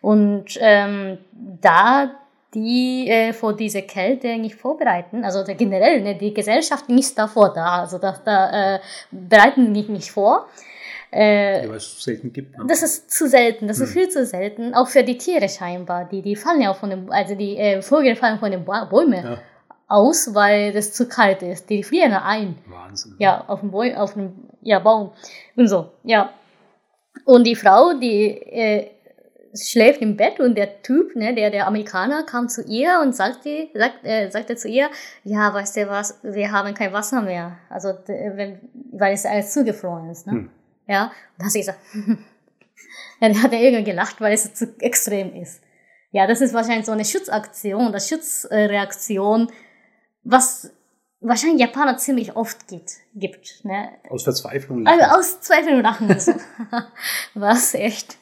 [0.00, 2.10] Und ähm, da
[2.54, 7.82] die äh, vor diese Kälte nicht vorbereiten, also generell, ne, die Gesellschaft nicht davor da,
[7.82, 8.80] also da, da äh,
[9.10, 10.48] bereiten die nicht vor.
[11.12, 12.56] Äh, ja, es selten gibt.
[12.56, 12.64] Ne?
[12.68, 13.84] Das ist zu selten, das hm.
[13.84, 16.04] ist viel zu selten, auch für die Tiere scheinbar.
[16.04, 19.24] Die, die fallen ja auch von den, also die äh, Vögel fallen von den Bäumen
[19.24, 19.38] ja.
[19.88, 21.68] aus, weil es zu kalt ist.
[21.68, 22.56] Die frieren ein.
[22.66, 23.16] Wahnsinn.
[23.18, 25.10] Ja, auf dem, Bäu auf dem ja, Baum
[25.56, 26.32] und so, ja.
[27.24, 28.90] Und die Frau, die äh,
[29.54, 33.68] schläft im Bett und der Typ, ne, der, der Amerikaner, kam zu ihr und sagte,
[33.74, 34.90] sagt, äh, sagte zu ihr,
[35.24, 37.58] ja, weißt du was, wir haben kein Wasser mehr.
[37.68, 38.60] Also, wenn,
[38.92, 40.26] weil es alles zugefroren ist.
[40.26, 40.32] Ne?
[40.32, 40.50] Hm.
[40.86, 41.78] Ja, und da hat sie gesagt,
[43.20, 45.62] ja, der hat ja irgendwie gelacht, weil es zu extrem ist.
[46.12, 49.50] Ja, das ist wahrscheinlich so eine Schutzaktion oder Schutzreaktion,
[50.24, 50.72] was
[51.20, 52.92] wahrscheinlich Japaner ziemlich oft gibt.
[53.14, 53.90] gibt ne?
[54.08, 55.00] Aus Verzweiflung lachen.
[55.00, 56.08] Also aus Verzweiflung lachen.
[57.34, 58.16] was echt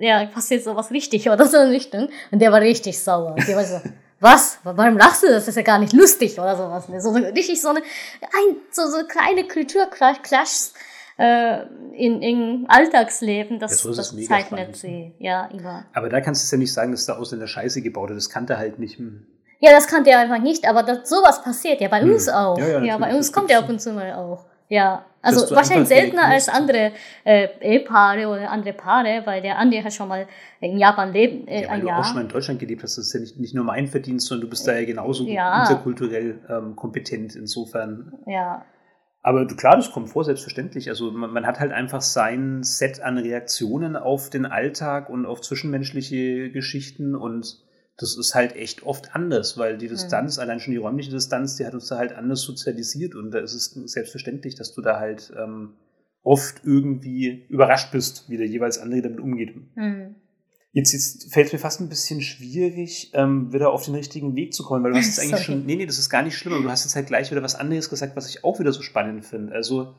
[0.00, 2.08] ja, passiert sowas richtig oder so in Richtung.
[2.30, 3.36] Und der war richtig sauer.
[3.46, 3.80] Der war so,
[4.20, 4.58] was?
[4.64, 5.28] Warum lachst du?
[5.28, 6.88] Das ist ja gar nicht lustig oder sowas.
[6.88, 7.00] Ne?
[7.00, 10.74] So richtig so eine, ein, so, so kleine Kulturclashs
[11.18, 15.14] äh, in, in Alltagsleben, das, ja, so das, zeichnet sie.
[15.18, 15.84] Ja, immer.
[15.92, 18.16] Aber da kannst du es ja nicht sagen, dass der Ausländer Scheiße gebaut hat.
[18.16, 18.98] Das kannte halt nicht.
[18.98, 19.26] Hm.
[19.60, 22.12] Ja, das kannte er einfach nicht, aber das, sowas passiert ja bei hm.
[22.12, 22.58] uns auch.
[22.58, 24.44] Ja, ja, ja bei uns kommt er ab und zu mal auch.
[24.74, 26.90] Ja, also wahrscheinlich seltener als andere
[27.22, 30.26] äh, Ehepaare oder andere Paare, weil der andere hat schon mal
[30.60, 31.48] in Japan lebt.
[31.48, 32.00] Äh, ja, weil ein du Jahr.
[32.00, 34.26] auch schon mal in Deutschland gelebt hast, das ist ja nicht, nicht nur mein Verdienst,
[34.26, 35.62] sondern du bist da ja genauso ja.
[35.62, 38.14] interkulturell ähm, kompetent insofern.
[38.26, 38.64] Ja.
[39.22, 40.88] Aber klar, das kommt vor, selbstverständlich.
[40.88, 45.40] Also man, man, hat halt einfach sein Set an Reaktionen auf den Alltag und auf
[45.40, 47.62] zwischenmenschliche Geschichten und
[47.96, 50.42] das ist halt echt oft anders, weil die Distanz, mhm.
[50.42, 53.54] allein schon die räumliche Distanz, die hat uns da halt anders sozialisiert und da ist
[53.54, 55.74] es selbstverständlich, dass du da halt ähm,
[56.22, 59.54] oft irgendwie überrascht bist, wie der jeweils andere damit umgeht.
[59.76, 60.16] Mhm.
[60.72, 64.52] Jetzt, jetzt fällt es mir fast ein bisschen schwierig, ähm, wieder auf den richtigen Weg
[64.54, 66.54] zu kommen, weil du hast jetzt eigentlich schon, nee, nee, das ist gar nicht schlimm,
[66.54, 68.82] aber du hast jetzt halt gleich wieder was anderes gesagt, was ich auch wieder so
[68.82, 69.52] spannend finde.
[69.52, 69.94] Also,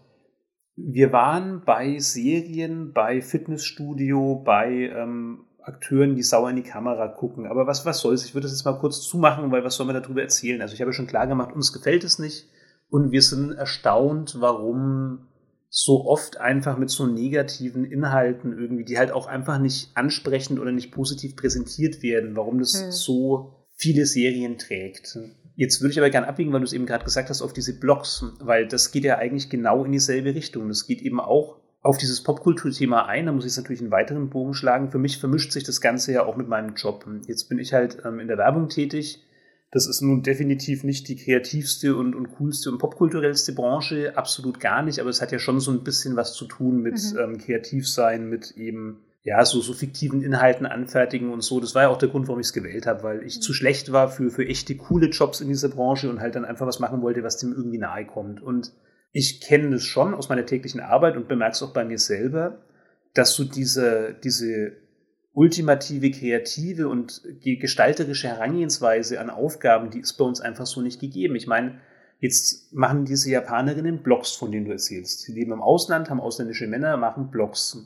[0.75, 7.47] wir waren bei Serien, bei Fitnessstudio, bei ähm, Akteuren, die sauer in die Kamera gucken.
[7.47, 8.25] Aber was, was soll's?
[8.25, 10.61] Ich würde das jetzt mal kurz zumachen, weil was soll man darüber erzählen?
[10.61, 12.47] Also ich habe schon klar gemacht, uns gefällt es nicht
[12.89, 15.27] und wir sind erstaunt, warum
[15.69, 20.71] so oft einfach mit so negativen Inhalten irgendwie, die halt auch einfach nicht ansprechend oder
[20.71, 22.91] nicht positiv präsentiert werden, warum das hm.
[22.91, 25.17] so viele Serien trägt.
[25.55, 27.77] Jetzt würde ich aber gerne abbiegen, weil du es eben gerade gesagt hast, auf diese
[27.77, 30.67] Blogs, weil das geht ja eigentlich genau in dieselbe Richtung.
[30.67, 33.27] Das geht eben auch auf dieses Popkulturthema ein.
[33.27, 34.89] Da muss ich jetzt natürlich einen weiteren Bogen schlagen.
[34.89, 37.05] Für mich vermischt sich das Ganze ja auch mit meinem Job.
[37.27, 39.23] Jetzt bin ich halt ähm, in der Werbung tätig.
[39.69, 44.81] Das ist nun definitiv nicht die kreativste und, und coolste und popkulturellste Branche, absolut gar
[44.81, 47.19] nicht, aber es hat ja schon so ein bisschen was zu tun mit mhm.
[47.19, 51.59] ähm, Kreativsein, mit eben ja, so, so fiktiven Inhalten anfertigen und so.
[51.59, 53.41] Das war ja auch der Grund, warum ich es gewählt habe, weil ich mhm.
[53.41, 56.65] zu schlecht war für, für echte coole Jobs in dieser Branche und halt dann einfach
[56.65, 58.41] was machen wollte, was dem irgendwie nahe kommt.
[58.41, 58.71] Und
[59.17, 62.59] ich kenne das schon aus meiner täglichen Arbeit und bemerke es auch bei mir selber,
[63.13, 64.73] dass so diese, diese
[65.31, 71.37] ultimative, kreative und gestalterische Herangehensweise an Aufgaben, die ist bei uns einfach so nicht gegeben.
[71.37, 71.79] Ich meine,
[72.19, 75.21] jetzt machen diese Japanerinnen Blogs, von denen du erzählst.
[75.21, 77.77] Sie leben im Ausland, haben ausländische Männer, machen Blogs.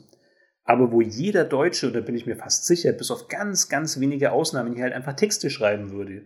[0.64, 4.32] Aber wo jeder Deutsche, da bin ich mir fast sicher, bis auf ganz, ganz wenige
[4.32, 6.22] Ausnahmen hier halt einfach Texte schreiben würde,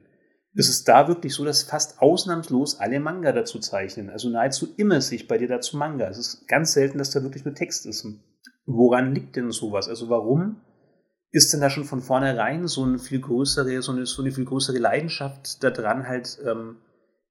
[0.55, 4.09] ist es da wirklich so, dass fast ausnahmslos alle Manga dazu zeichnen.
[4.09, 6.09] Also nahezu immer sich bei dir dazu Manga.
[6.09, 8.07] Es ist ganz selten, dass da wirklich nur Text ist.
[8.64, 9.88] Woran liegt denn sowas?
[9.88, 10.61] Also warum
[11.33, 14.45] ist denn da schon von vornherein so eine viel größere, so eine, so eine viel
[14.45, 16.77] größere Leidenschaft daran, halt ähm,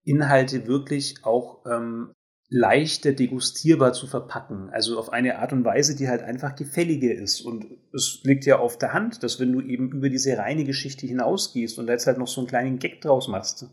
[0.04, 2.12] Inhalte wirklich auch ähm,
[2.54, 4.70] leichter degustierbar zu verpacken.
[4.72, 7.42] Also auf eine Art und Weise, die halt einfach gefälliger ist.
[7.42, 11.08] Und es liegt ja auf der Hand, dass wenn du eben über diese reine Geschichte
[11.08, 13.68] hinausgehst und da jetzt halt noch so einen kleinen Gag draus machst,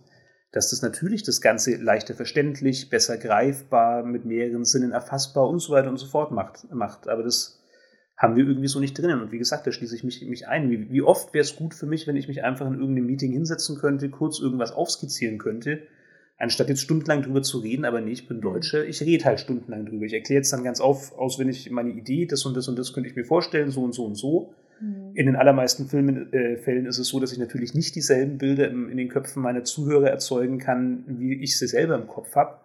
[0.52, 5.74] dass das natürlich das Ganze leichter verständlich, besser greifbar, mit mehreren Sinnen erfassbar und so
[5.74, 6.72] weiter und so fort macht.
[6.72, 7.06] macht.
[7.06, 7.62] Aber das
[8.16, 9.20] haben wir irgendwie so nicht drinnen.
[9.20, 10.70] Und wie gesagt, da schließe ich mich, mich ein.
[10.70, 13.32] Wie, wie oft wäre es gut für mich, wenn ich mich einfach in irgendeinem Meeting
[13.32, 15.82] hinsetzen könnte, kurz irgendwas aufskizzieren könnte,
[16.40, 19.84] anstatt jetzt stundenlang drüber zu reden, aber nee, ich bin Deutsche, ich rede halt stundenlang
[19.84, 20.06] drüber.
[20.06, 23.10] Ich erkläre jetzt dann ganz auf, auswendig meine Idee, das und das und das könnte
[23.10, 24.54] ich mir vorstellen, so und so und so.
[24.80, 25.12] Mhm.
[25.14, 28.70] In den allermeisten Filmen, äh, Fällen ist es so, dass ich natürlich nicht dieselben Bilder
[28.70, 32.56] im, in den Köpfen meiner Zuhörer erzeugen kann, wie ich sie selber im Kopf habe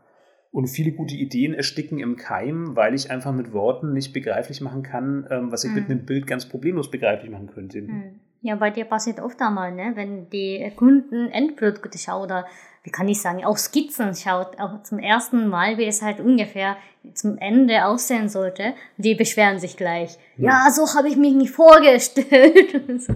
[0.52, 4.84] und viele gute Ideen ersticken im Keim, weil ich einfach mit Worten nicht begreiflich machen
[4.84, 5.76] kann, ähm, was ich mhm.
[5.76, 7.82] mit einem Bild ganz problemlos begreiflich machen könnte.
[7.82, 8.22] Mhm.
[8.46, 9.94] Ja, bei dir passiert oft einmal, ne?
[9.96, 12.46] wenn die Kunden Endprodukte schauen oder
[12.84, 16.78] wie kann ich sagen, auch Skizzen schaut, auch zum ersten Mal, wie es halt ungefähr
[17.16, 20.20] zum Ende aussehen sollte, die beschweren sich gleich.
[20.38, 23.08] Ja, ja so habe ich mich nicht vorgestellt.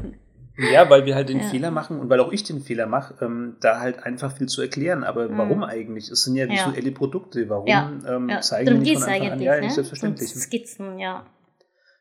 [0.74, 1.48] Ja, weil wir halt den ja.
[1.48, 4.62] Fehler machen und weil auch ich den Fehler mache, ähm, da halt einfach viel zu
[4.62, 5.06] erklären.
[5.06, 5.38] Aber mhm.
[5.38, 6.12] warum eigentlich?
[6.12, 6.94] Es sind ja visuelle ja.
[6.94, 7.48] Produkte.
[7.48, 9.42] Warum ähm, zeigen wir nicht von Anfang an?
[9.42, 9.62] Ja, ne?
[9.62, 10.30] nicht selbstverständlich.
[10.32, 11.24] Skizzen, ja.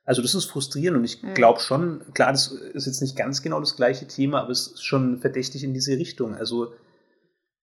[0.08, 1.34] Also das ist frustrierend und ich mhm.
[1.34, 4.82] glaube schon, klar, das ist jetzt nicht ganz genau das gleiche Thema, aber es ist
[4.82, 6.34] schon verdächtig in diese Richtung.
[6.34, 6.72] Also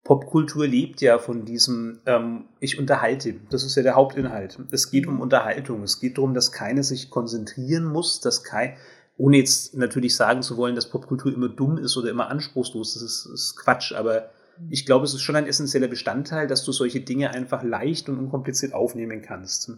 [0.03, 3.33] Popkultur lebt ja von diesem ähm, Ich unterhalte.
[3.49, 4.59] Das ist ja der Hauptinhalt.
[4.69, 5.21] Es geht um mhm.
[5.21, 5.81] Unterhaltung.
[5.81, 8.75] Es geht darum, dass keiner sich konzentrieren muss, dass kein,
[9.17, 13.01] ohne jetzt natürlich sagen zu wollen, dass Popkultur immer dumm ist oder immer anspruchslos, das
[13.01, 14.29] ist, ist Quatsch, aber
[14.69, 18.19] ich glaube, es ist schon ein essentieller Bestandteil, dass du solche Dinge einfach leicht und
[18.19, 19.71] unkompliziert aufnehmen kannst.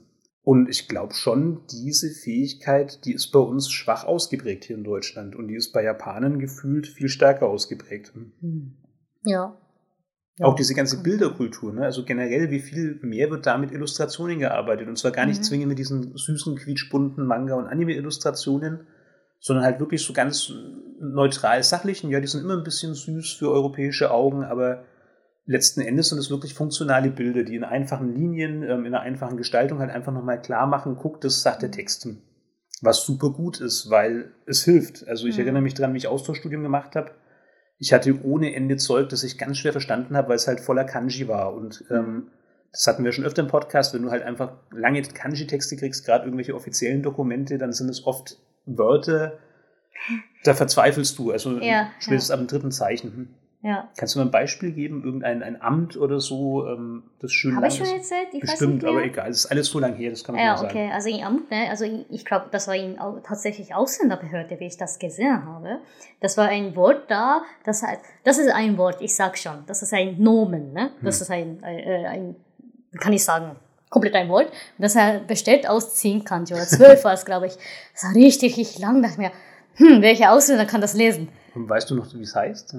[0.47, 5.35] Und ich glaube schon, diese Fähigkeit, die ist bei uns schwach ausgeprägt hier in Deutschland
[5.35, 8.13] und die ist bei Japanern gefühlt viel stärker ausgeprägt.
[9.25, 9.57] Ja.
[10.39, 11.81] Auch diese ganze Bilderkultur, ne?
[11.81, 14.87] also generell, wie viel mehr wird da mit Illustrationen gearbeitet?
[14.87, 15.43] Und zwar gar nicht mhm.
[15.43, 18.87] zwingend mit diesen süßen, quietschbunten Manga- und Anime-Illustrationen,
[19.41, 20.53] sondern halt wirklich so ganz
[21.01, 22.09] neutral sachlichen.
[22.09, 24.85] Ja, die sind immer ein bisschen süß für europäische Augen, aber
[25.47, 29.37] letzten Endes sind es wirklich funktionale Bilder, die in einfachen Linien, ähm, in einer einfachen
[29.37, 32.07] Gestaltung halt einfach nochmal klar machen, guck, das sagt der Text.
[32.81, 35.07] Was super gut ist, weil es hilft.
[35.07, 35.43] Also ich mhm.
[35.43, 37.11] erinnere mich daran, wie ich Austauschstudium gemacht habe.
[37.79, 40.83] Ich hatte ohne Ende Zeug, das ich ganz schwer verstanden habe, weil es halt voller
[40.83, 41.53] Kanji war.
[41.53, 42.29] Und ähm,
[42.71, 46.25] das hatten wir schon öfter im Podcast, wenn du halt einfach lange Kanji-Texte kriegst, gerade
[46.25, 49.39] irgendwelche offiziellen Dokumente, dann sind es oft Wörter,
[50.43, 52.35] da verzweifelst du, also ja, spätestens ja.
[52.35, 53.33] ab dem dritten Zeichen.
[53.63, 53.89] Ja.
[53.97, 57.67] Kannst du mir ein Beispiel geben, irgendein ein Amt oder so, ähm, das schön Habe
[57.67, 58.27] ich schon erzählt?
[58.31, 60.77] Ich Bestimmt, aber egal, es ist alles so lang her, das kann man ja, sagen.
[60.77, 64.65] Ja, okay, also im Amt, ne, also ich glaube, das war in tatsächlich Ausländerbehörde, wie
[64.65, 65.79] ich das gesehen habe.
[66.21, 69.81] Das war ein Wort da, das heißt, das ist ein Wort, ich sag schon, das
[69.81, 70.91] ist ein Nomen, ne?
[71.01, 71.21] Das hm.
[71.23, 72.35] ist ein, äh, ein,
[72.99, 73.55] kann ich sagen,
[73.89, 77.57] komplett ein Wort, das er bestellt aus 10 Kanji oder 12 war es, glaube ich.
[77.93, 79.31] Das war richtig, richtig lang, dachte mir,
[79.75, 81.29] hm, welcher Ausländer kann das lesen?
[81.55, 82.75] Und weißt du noch, wie es heißt?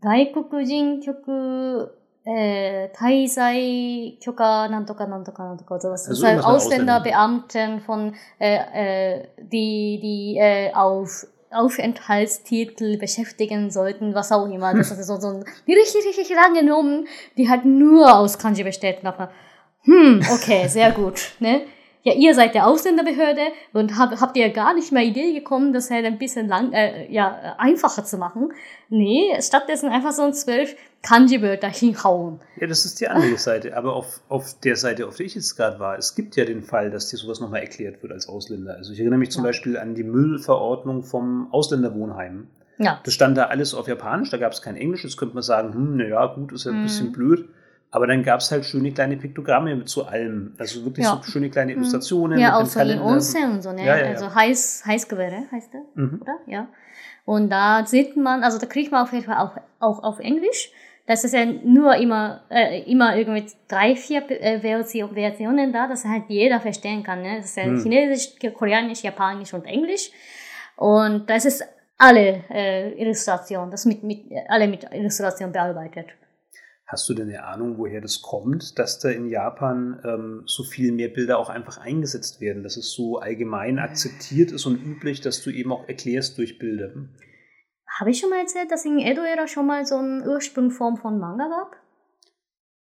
[0.00, 1.94] 外国人局、
[2.26, 6.08] äh, 滞在許可なんとかなんとかなんとか sowas.
[6.08, 14.46] Das also Ausländerbeamten von äh, äh, die die äh, auf Aufenthaltstitel beschäftigen sollten, was auch
[14.46, 14.74] immer.
[14.74, 18.98] Das ist so, so ein richtig, richtig lange Nomen, die halt nur aus Kanji besteht.
[19.82, 21.32] Hm, okay, sehr gut.
[21.40, 21.62] Ne?
[22.03, 25.89] Ja, ihr seid der Ausländerbehörde und hab, habt ihr gar nicht mehr Idee gekommen, das
[25.89, 28.51] halt ein bisschen lang, äh, ja, einfacher zu machen.
[28.89, 32.41] Nee, stattdessen einfach so ein zwölf Kanji-Wörter hinhauen.
[32.59, 33.75] Ja, das ist die andere Seite.
[33.77, 36.61] Aber auf, auf der Seite, auf der ich jetzt gerade war, es gibt ja den
[36.61, 38.75] Fall, dass dir sowas nochmal erklärt wird als Ausländer.
[38.75, 39.49] Also ich erinnere mich zum ja.
[39.49, 42.47] Beispiel an die Müllverordnung vom Ausländerwohnheim.
[42.79, 42.99] Ja.
[43.03, 45.03] Das stand da alles auf Japanisch, da gab es kein Englisch.
[45.03, 46.83] Jetzt könnte man sagen, hm, naja, gut, ist ja ein mhm.
[46.83, 47.47] bisschen blöd.
[47.93, 50.55] Aber dann gab es halt schöne kleine Piktogramme zu allem.
[50.57, 51.21] Also wirklich ja.
[51.23, 51.77] so schöne kleine mhm.
[51.77, 52.39] Illustrationen.
[52.39, 53.85] Ja, auch so in Onsen und so, ne?
[53.85, 56.19] Ja, ja, also Heiß, Heißgewehre heißt der, mhm.
[56.19, 56.39] oder?
[56.47, 56.67] Ja.
[57.23, 60.71] Und da sieht man, also da kriegt man auf jeden Fall auch, auch auf Englisch.
[61.05, 66.23] Das ist ja nur immer, äh, immer irgendwie drei, vier äh, Versionen da, dass halt
[66.29, 67.21] jeder verstehen kann.
[67.21, 67.37] Ne?
[67.37, 67.79] Das ist ja mhm.
[67.79, 70.09] Chinesisch, Koreanisch, Japanisch und Englisch.
[70.77, 71.63] Und das ist
[71.99, 76.07] alle äh, Illustration, das mit, mit alle mit Illustration bearbeitet.
[76.93, 80.91] Hast du denn eine Ahnung, woher das kommt, dass da in Japan ähm, so viel
[80.91, 85.41] mehr Bilder auch einfach eingesetzt werden, dass es so allgemein akzeptiert ist und üblich, dass
[85.41, 86.93] du eben auch erklärst durch Bilder?
[87.99, 91.47] Habe ich schon mal erzählt, dass in Edo-Ära schon mal so eine Ursprungform von Manga
[91.47, 91.82] gab?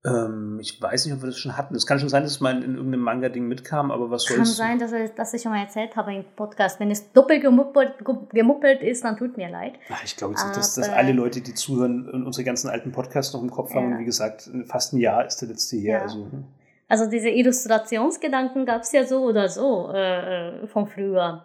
[0.08, 1.76] Ähm, ich weiß nicht, ob wir das schon hatten.
[1.76, 4.38] Es kann schon sein, dass es mal in irgendeinem Manga-Ding mitkam, aber was soll's?
[4.38, 6.80] Kann sein, dass, ich, dass ich schon mal erzählt habe im Podcast.
[6.80, 7.94] Wenn es doppelt gemuppelt,
[8.32, 9.74] gemuppelt ist, dann tut mir leid.
[9.90, 13.34] Ach, ich glaube jetzt nicht, dass, dass, alle Leute, die zuhören, unsere ganzen alten Podcasts
[13.34, 13.90] noch im Kopf haben.
[13.90, 13.96] Ja.
[13.96, 15.94] Und wie gesagt, fast ein Jahr ist der letzte hier.
[15.94, 16.02] Ja.
[16.04, 16.46] Also, hm.
[16.88, 21.44] also diese Illustrationsgedanken gab es ja so oder so äh, äh, von früher.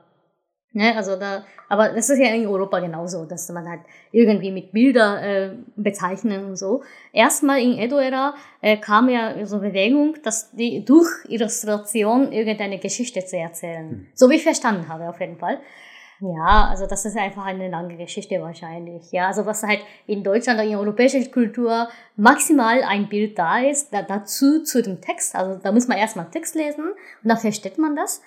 [0.75, 4.73] Ne, also da, aber das ist ja in Europa genauso, dass man halt irgendwie mit
[4.73, 6.83] Bilder äh, bezeichnen und so.
[7.13, 13.37] Erstmal in Edo-Ära äh, kam ja so Bewegung, dass die durch Illustration irgendeine Geschichte zu
[13.37, 13.91] erzählen.
[13.91, 14.07] Hm.
[14.15, 15.61] So wie ich verstanden habe, auf jeden Fall.
[16.23, 19.11] Ja, also das ist einfach eine lange Geschichte wahrscheinlich.
[19.11, 23.93] Ja, also was halt in Deutschland oder in europäischer Kultur maximal ein Bild da ist,
[23.93, 25.35] da, dazu zu dem Text.
[25.35, 28.23] Also da muss man erstmal Text lesen und dann versteht man das.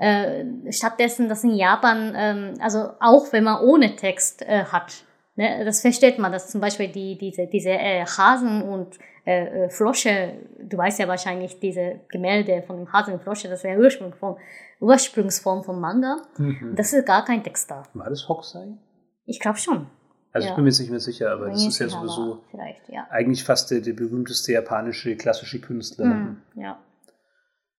[0.00, 5.04] Äh, stattdessen, dass in Japan, ähm, also auch wenn man ohne Text äh, hat,
[5.36, 9.68] ne, das versteht man, dass zum Beispiel die, diese, diese äh, Hasen und äh, äh,
[9.68, 13.78] Frosche, du weißt ja wahrscheinlich diese Gemälde von dem Hasen und Frosche, das ist der
[13.78, 14.36] Ursprung von
[14.80, 16.16] Ursprungsform vom Manga.
[16.38, 16.72] Mhm.
[16.76, 17.82] Das ist gar kein Text da.
[17.92, 18.78] War das Hokusai?
[19.26, 19.86] Ich glaube schon.
[20.32, 20.52] Also ja.
[20.52, 22.42] ich bin mir nicht mehr sicher, aber das ist ja sowieso
[22.88, 23.06] ja.
[23.10, 26.06] eigentlich fast der, der, berühmteste japanische klassische Künstler.
[26.06, 26.78] Mhm, ja.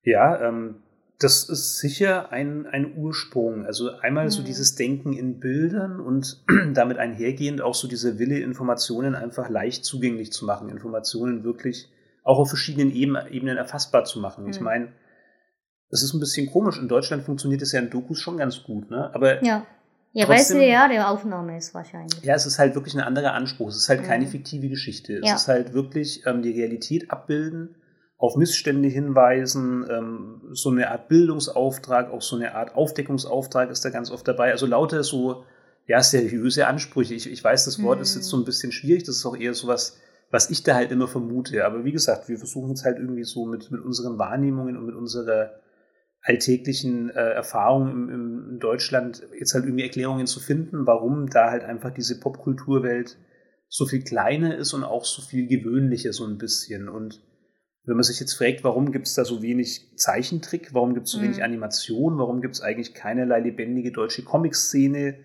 [0.04, 0.84] Ja, ähm,
[1.24, 3.66] das ist sicher ein, ein Ursprung.
[3.66, 4.30] Also einmal mhm.
[4.30, 9.86] so dieses Denken in Bildern und damit einhergehend auch so diese Wille, Informationen einfach leicht
[9.86, 11.90] zugänglich zu machen, Informationen wirklich
[12.24, 14.48] auch auf verschiedenen Ebenen erfassbar zu machen.
[14.48, 14.66] Ich mhm.
[14.66, 14.94] meine,
[15.90, 16.80] das ist ein bisschen komisch.
[16.80, 19.14] In Deutschland funktioniert es ja in Dokus schon ganz gut, ne?
[19.14, 19.66] Aber ja.
[20.14, 22.22] Ja, trotzdem, weil es ja der Aufnahme ist wahrscheinlich.
[22.22, 23.70] Ja, es ist halt wirklich ein anderer Anspruch.
[23.70, 24.30] Es ist halt keine mhm.
[24.30, 25.20] fiktive Geschichte.
[25.20, 25.36] Es ja.
[25.36, 27.76] ist halt wirklich ähm, die Realität abbilden,
[28.22, 33.90] auf Missstände hinweisen, ähm, so eine Art Bildungsauftrag, auch so eine Art Aufdeckungsauftrag ist da
[33.90, 34.52] ganz oft dabei.
[34.52, 35.44] Also lauter so,
[35.88, 37.16] ja, seriöse Ansprüche.
[37.16, 38.04] Ich, ich weiß, das Wort mhm.
[38.04, 39.06] ist jetzt so ein bisschen schwierig.
[39.06, 39.98] Das ist auch eher so was,
[40.30, 41.66] was ich da halt immer vermute.
[41.66, 44.96] Aber wie gesagt, wir versuchen es halt irgendwie so mit, mit unseren Wahrnehmungen und mit
[44.96, 45.54] unserer
[46.22, 51.64] alltäglichen äh, Erfahrungen im, in Deutschland jetzt halt irgendwie Erklärungen zu finden, warum da halt
[51.64, 53.18] einfach diese Popkulturwelt
[53.68, 56.88] so viel kleiner ist und auch so viel gewöhnlicher so ein bisschen.
[56.88, 57.20] Und
[57.84, 61.14] wenn man sich jetzt fragt, warum gibt es da so wenig Zeichentrick, warum gibt es
[61.14, 61.24] so mhm.
[61.24, 65.16] wenig Animation, warum gibt es eigentlich keinerlei lebendige deutsche Comic-Szene,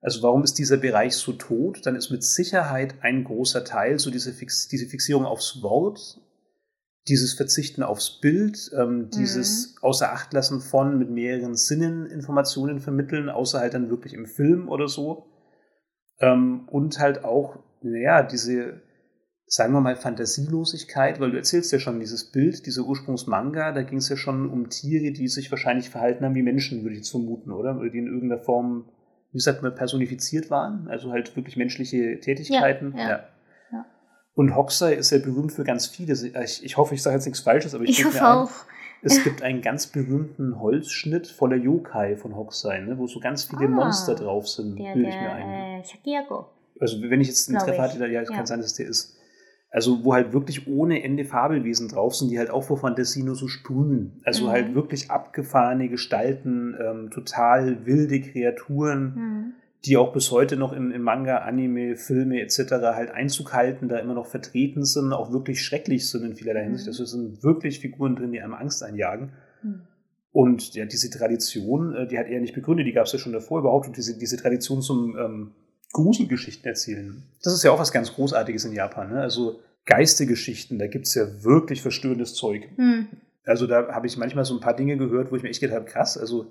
[0.00, 4.10] also warum ist dieser Bereich so tot, dann ist mit Sicherheit ein großer Teil so
[4.10, 6.20] diese, Fix diese Fixierung aufs Wort
[7.08, 9.78] dieses Verzichten aufs Bild, ähm, dieses mhm.
[9.82, 14.68] außer Acht lassen von mit mehreren Sinnen Informationen vermitteln, außer halt dann wirklich im Film
[14.68, 15.26] oder so.
[16.20, 18.82] Ähm, und halt auch, naja, diese,
[19.46, 23.98] sagen wir mal, Fantasielosigkeit, weil du erzählst ja schon dieses Bild, dieser Ursprungsmanga, da ging
[23.98, 27.52] es ja schon um Tiere, die sich wahrscheinlich verhalten haben wie Menschen, würde ich vermuten,
[27.52, 27.76] oder?
[27.78, 28.88] Oder die in irgendeiner Form,
[29.32, 32.94] wie sagt man, personifiziert waren, also halt wirklich menschliche Tätigkeiten.
[32.96, 33.02] ja.
[33.02, 33.08] ja.
[33.08, 33.22] ja.
[34.34, 36.14] Und Hokusai ist ja berühmt für ganz viele.
[36.42, 38.50] Ich, ich hoffe, ich sage jetzt nichts Falsches, aber ich, ich hoffe auch.
[39.02, 43.66] es gibt einen ganz berühmten Holzschnitt voller Yokai von Hokusai, ne, wo so ganz viele
[43.66, 45.80] ah, Monster drauf sind, der, bilde ich mir ein.
[45.80, 46.46] Äh, Shakiyago.
[46.80, 48.46] Also wenn ich jetzt den Treffer hatte, ja, kann ja.
[48.46, 49.18] sein, dass der ist.
[49.72, 53.34] Also wo halt wirklich ohne Ende Fabelwesen drauf sind, die halt auch vor Fantasie nur
[53.34, 54.20] so sprühen.
[54.22, 54.50] Also mhm.
[54.50, 59.14] halt wirklich abgefahrene Gestalten, ähm, total wilde Kreaturen.
[59.14, 59.52] Mhm
[59.84, 62.72] die auch bis heute noch im, im, Manga, Anime, Filme etc.
[62.94, 66.86] halt Einzug halten, da immer noch vertreten sind, auch wirklich schrecklich sind in vielerlei Hinsicht.
[66.86, 66.90] Mhm.
[66.90, 69.32] Also es sind wirklich Figuren drin, die einem Angst einjagen.
[69.62, 69.80] Mhm.
[70.30, 73.32] Und ja, diese Tradition, äh, die hat er nicht begründet, die gab es ja schon
[73.32, 73.88] davor überhaupt.
[73.88, 75.50] Und diese, diese Tradition zum ähm,
[75.92, 79.12] Gruselgeschichten erzählen, das ist ja auch was ganz Großartiges in Japan.
[79.12, 79.20] Ne?
[79.20, 82.68] Also Geistegeschichten, da gibt es ja wirklich verstörendes Zeug.
[82.76, 83.08] Mhm.
[83.44, 85.76] Also da habe ich manchmal so ein paar Dinge gehört, wo ich mir echt gedacht
[85.76, 86.46] habe, krass, also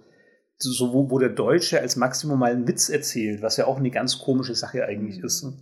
[0.58, 3.90] so wo, wo der Deutsche als Maximum mal einen Witz erzählt, was ja auch eine
[3.90, 5.26] ganz komische Sache eigentlich mhm.
[5.26, 5.44] ist.
[5.44, 5.54] Ne?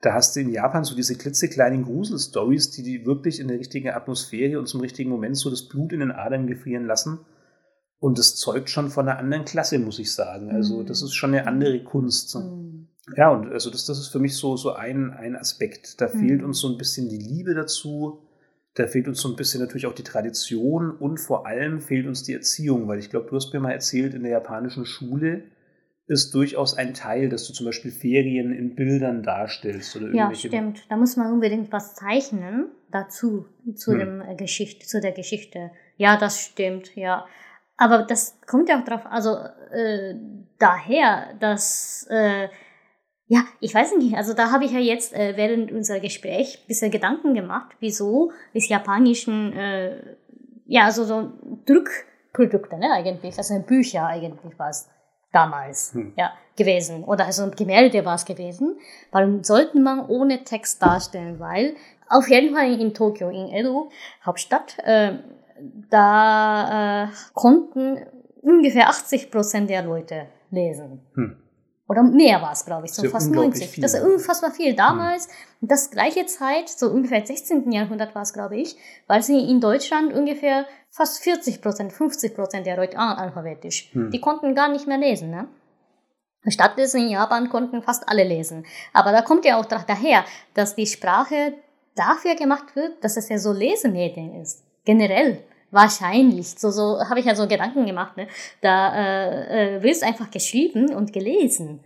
[0.00, 3.90] Da hast du in Japan so diese klitzekleinen Grusel-Stories, die die wirklich in der richtigen
[3.90, 7.20] Atmosphäre und zum richtigen Moment so das Blut in den Adern gefrieren lassen.
[7.98, 10.50] Und das zeugt schon von einer anderen Klasse, muss ich sagen.
[10.50, 10.86] Also, mhm.
[10.86, 12.34] das ist schon eine andere Kunst.
[12.34, 12.79] Mhm.
[13.16, 16.00] Ja, und also das, das ist für mich so, so ein, ein Aspekt.
[16.00, 16.18] Da mhm.
[16.18, 18.20] fehlt uns so ein bisschen die Liebe dazu
[18.74, 22.22] da fehlt uns so ein bisschen natürlich auch die Tradition und vor allem fehlt uns
[22.22, 25.44] die Erziehung, weil ich glaube, du hast mir mal erzählt, in der japanischen Schule
[26.06, 30.48] ist durchaus ein Teil, dass du zum Beispiel Ferien in Bildern darstellst oder irgendwelche.
[30.48, 30.82] Ja, stimmt.
[30.88, 33.98] Da muss man unbedingt was zeichnen dazu, zu, hm.
[33.98, 35.70] dem äh, Geschichte, zu der Geschichte.
[35.96, 37.26] Ja, das stimmt, ja.
[37.76, 39.36] Aber das kommt ja auch drauf, also
[39.72, 40.14] äh,
[40.58, 42.48] daher, dass äh,
[43.30, 44.16] ja, ich weiß nicht.
[44.16, 48.32] Also da habe ich ja jetzt äh, während unser Gespräch ein bisschen Gedanken gemacht, wieso
[48.52, 50.16] ist japanischen, äh,
[50.66, 51.30] ja, also so
[51.64, 54.88] Druckprodukte, ne, eigentlich, also Bücher eigentlich war es
[55.32, 56.12] damals, hm.
[56.16, 57.04] ja, gewesen.
[57.04, 58.80] Oder also ein Gemälde war es gewesen.
[59.12, 61.38] Warum sollten man ohne Text darstellen?
[61.38, 61.76] Weil
[62.08, 63.90] auf jeden Fall in Tokio, in Edo,
[64.26, 65.18] Hauptstadt, äh,
[65.88, 68.04] da äh, konnten
[68.42, 71.00] ungefähr 80 Prozent der Leute lesen.
[71.14, 71.36] Hm.
[71.90, 73.70] Oder mehr war es, glaube ich, so Sehr fast unglaublich 90.
[73.70, 74.76] viel, Das ist unfassbar viel.
[74.76, 75.26] Damals,
[75.60, 77.72] das gleiche Zeit, so ungefähr 16.
[77.72, 78.76] Jahrhundert war es, glaube ich,
[79.08, 83.90] weil sie in Deutschland ungefähr fast 40 Prozent, 50 Prozent der Leute analphabetisch.
[83.92, 84.12] Hm.
[84.12, 85.48] Die konnten gar nicht mehr lesen, ne?
[86.46, 88.64] Stattdessen in Japan konnten fast alle lesen.
[88.92, 90.24] Aber da kommt ja auch da- daher,
[90.54, 91.54] dass die Sprache
[91.96, 94.62] dafür gemacht wird, dass es ja so Lesemedien ist.
[94.84, 95.42] Generell.
[95.70, 96.48] Wahrscheinlich.
[96.58, 98.16] So, so habe ich ja so Gedanken gemacht.
[98.16, 98.26] Ne?
[98.60, 101.80] Da äh, äh, wird es einfach geschrieben und gelesen.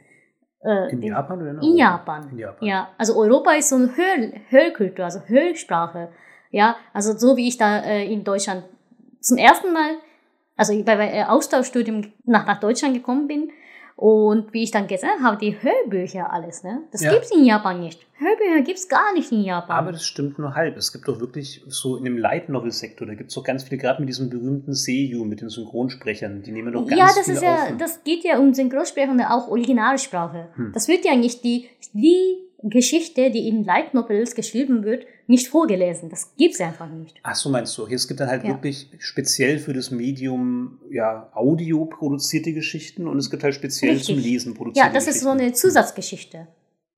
[0.65, 2.29] Äh, In Japan oder in in Japan.
[2.31, 2.67] In Japan.
[2.67, 6.09] Ja, also Europa ist so eine Hör Hörkultur, also Hörsprache.
[6.51, 8.65] Ja, also so wie ich da äh, in Deutschland
[9.21, 9.97] zum ersten Mal,
[10.57, 13.51] also bei, bei äh, Austauschstudium nach, nach Deutschland gekommen bin
[13.97, 16.83] und wie ich dann gesehen habe, die Hörbücher alles, ne?
[16.91, 17.13] Das Ja.
[17.13, 18.05] gibt's in Japan nicht.
[18.15, 19.77] Hörbücher gibt's gar nicht in Japan.
[19.77, 20.77] Aber das stimmt nur halb.
[20.77, 23.63] Es gibt doch wirklich so in dem Light Novel Sektor, da gibt es doch ganz
[23.65, 27.25] viele, gerade mit diesem berühmten Seiyu, mit den Synchronsprechern, die nehmen doch ganz ja, das
[27.25, 27.77] viel ist ja, auf.
[27.79, 30.49] das geht ja um Synchronsprache und auch Originalsprache.
[30.55, 30.73] Hm.
[30.73, 32.39] Das wird ja nicht die, die
[32.71, 36.09] Geschichte, die in Light Novels geschrieben wird, nicht vorgelesen.
[36.09, 37.19] Das gibt's einfach nicht.
[37.23, 37.87] Ach so meinst du.
[37.87, 38.51] Es gibt dann halt Ja.
[38.51, 44.15] wirklich speziell für das Medium ja, Audio produzierte Geschichten und es gibt halt speziell Richtig.
[44.15, 45.43] zum Lesen produzierte Ja, das ist so Geschichten.
[45.45, 46.49] eine Zusatzgeschichte.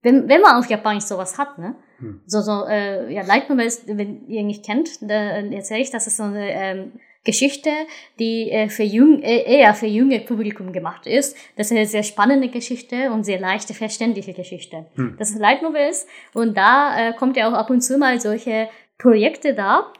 [0.03, 1.75] Wenn, wenn man auf Japanisch sowas hat, ne?
[1.99, 2.21] Hm.
[2.27, 6.17] So, so, äh, ja, Light Novels, wenn ihr nicht kennt, da erzähle ich, das ist
[6.19, 6.93] so eine ähm,
[7.27, 7.71] Geschichte,
[8.19, 11.37] die äh, für jung, äh, eher für junge Publikum gemacht ist.
[11.57, 14.87] Das ist eine sehr spannende Geschichte und sehr leichte, verständliche Geschichte.
[14.95, 15.17] Hm.
[15.19, 18.69] Das ist Light Novels und da äh, kommt ja auch ab und zu mal solche
[18.97, 19.93] Projekte da,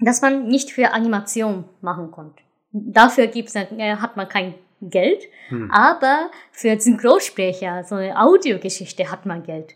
[0.00, 2.42] dass man nicht für Animation machen konnte.
[2.72, 5.70] Dafür gibt's, äh, hat man kein Geld, Hm.
[5.70, 9.74] aber für Synchronsprecher, so eine Audiogeschichte hat man Geld.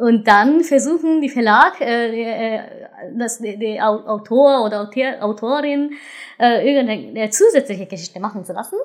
[0.00, 2.83] Und dann versuchen die Verlag, äh, äh,
[3.16, 5.92] dass die, die Au- Autor oder Autor, Autorin
[6.38, 8.76] äh, irgendeine zusätzliche Geschichte machen zu lassen,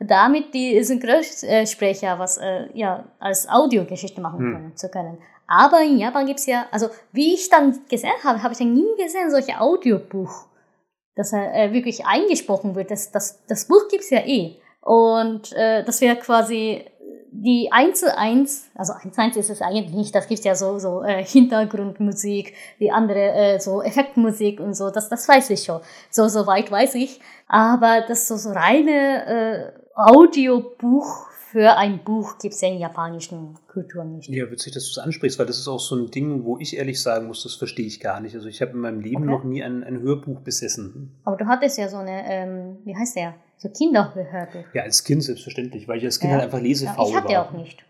[0.00, 4.52] damit die Synchronsprecher was äh, ja als Audiogeschichte machen Hm.
[4.52, 5.18] können, zu können.
[5.48, 8.96] Aber in Japan gibt's ja, also wie ich dann gesehen habe, habe ich dann nie
[8.98, 10.46] gesehen, solche Audiobuch,
[11.14, 12.90] dass er äh, wirklich eingesprochen wird.
[12.90, 14.56] Das, das, das Buch gibt's ja eh.
[14.80, 16.84] Und äh, das wäre quasi
[17.46, 20.56] die 1 zu 1, also 1 zu 1 ist es eigentlich nicht, das gibt's ja
[20.56, 25.62] so, so äh, Hintergrundmusik, die andere äh, so Effektmusik und so, das, das weiß ich
[25.62, 25.80] schon.
[26.10, 27.20] So, so weit weiß ich.
[27.46, 34.02] Aber das so, so reine äh, Audiobuch für ein Buch gibt's ja in japanischen Kultur
[34.04, 34.28] nicht.
[34.28, 36.76] Ja, witzig, dass du es ansprichst, weil das ist auch so ein Ding, wo ich
[36.76, 38.34] ehrlich sagen muss, das verstehe ich gar nicht.
[38.34, 39.30] Also ich habe in meinem Leben Okay.
[39.30, 41.12] noch nie ein, ein Hörbuch besessen.
[41.24, 43.34] Aber du hattest ja so eine, ähm, wie heißt der?
[43.58, 44.64] So Kinderhörbuch.
[44.74, 46.36] Ja, als Kind selbstverständlich, weil ich als Kind Ja.
[46.38, 47.48] halt einfach Ja, lesefaul ich hatte war.
[47.48, 47.84] auch nicht.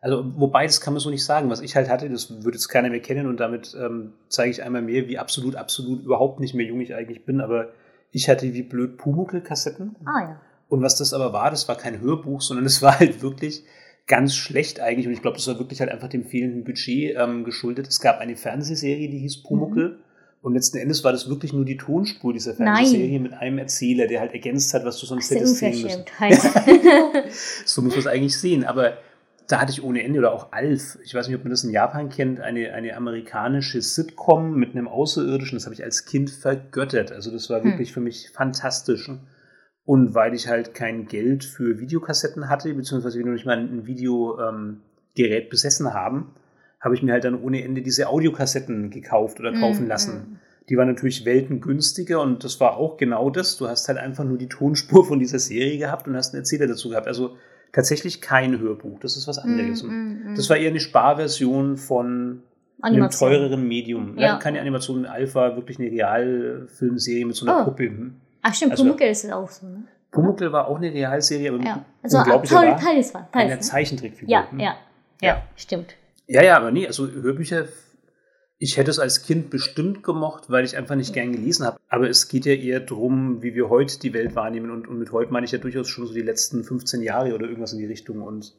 [0.00, 1.48] Also, wobei, das kann man so nicht sagen.
[1.48, 4.62] Was ich halt hatte, das würde jetzt keiner mehr kennen und damit ähm, zeige ich
[4.62, 7.40] einmal mehr, wie absolut, absolut überhaupt nicht mehr jung ich eigentlich bin.
[7.40, 7.68] Aber
[8.10, 9.94] ich hatte wie blöd Pumuckl-Kassetten.
[10.04, 10.40] Ah ja.
[10.68, 13.62] Und was das aber war, das war kein Hörbuch, sondern es war halt wirklich
[14.08, 15.06] ganz schlecht eigentlich.
[15.06, 17.86] Und ich glaube, das war wirklich halt einfach dem fehlenden Budget ähm, geschuldet.
[17.86, 20.00] Es gab eine Fernsehserie, die hieß Pumuckl.
[20.42, 22.54] Und letzten Endes war das wirklich nur die Tonspur dieser.
[22.54, 26.04] Fernsehserie mit einem Erzähler, der halt ergänzt hat, was du sonst hättest sehen müssen.
[27.64, 28.64] So muss man es eigentlich sehen.
[28.64, 28.98] Aber
[29.46, 31.70] da hatte ich ohne Ende, oder auch Alf, ich weiß nicht, ob man das in
[31.70, 37.12] Japan kennt, eine, eine amerikanische Sitcom mit einem Außerirdischen, das habe ich als Kind vergöttert.
[37.12, 37.70] Also das war Hm.
[37.72, 39.10] wirklich für mich fantastisch.
[39.84, 43.86] Und weil ich halt kein Geld für Videokassetten hatte, beziehungsweise wir noch nicht mal ein
[43.86, 46.34] Videogerät besessen haben,
[46.82, 50.40] habe ich mir halt dann ohne Ende diese Audiokassetten gekauft oder kaufen Mm, lassen.
[50.68, 53.56] Die waren natürlich weltengünstiger und das war auch genau das.
[53.56, 56.66] Du hast halt einfach nur die Tonspur von dieser Serie gehabt und hast einen Erzähler
[56.66, 57.06] dazu gehabt.
[57.06, 57.36] Also
[57.72, 58.98] tatsächlich kein Hörbuch.
[59.00, 59.82] Das ist was anderes.
[59.82, 60.34] Mm.
[60.36, 62.42] Das war eher eine Sparversion von
[62.80, 63.30] einem Animation.
[63.30, 64.18] teureren Medium.
[64.18, 64.36] Ja.
[64.38, 67.64] Keine Animation, Alpha, wirklich eine Realfilmserie mit so einer Oh.
[67.64, 67.90] Puppe.
[68.42, 69.84] Ach stimmt, Also- Pumuckl ist auch so, ne?
[70.10, 71.84] Pumuckl war auch eine Realserie, aber Ja.
[72.02, 73.50] Also unglaublich toll, war teils war, eine.
[73.54, 73.60] Ne?
[73.60, 74.28] Zeichentrickfigur.
[74.30, 74.60] Ja, Hm.
[74.60, 74.74] ja,
[75.22, 75.42] ja, Ja.
[75.56, 75.94] stimmt.
[76.32, 77.66] Ja, ja, aber nee, also Hörbücher,
[78.58, 81.78] ich hätte es als Kind bestimmt gemocht, weil ich einfach nicht gern gelesen habe.
[81.88, 84.70] Aber es geht ja eher darum, wie wir heute die Welt wahrnehmen.
[84.70, 87.46] Und, und mit heute meine ich ja durchaus schon so die letzten 15 Jahre oder
[87.46, 88.22] irgendwas in die Richtung.
[88.22, 88.54] Und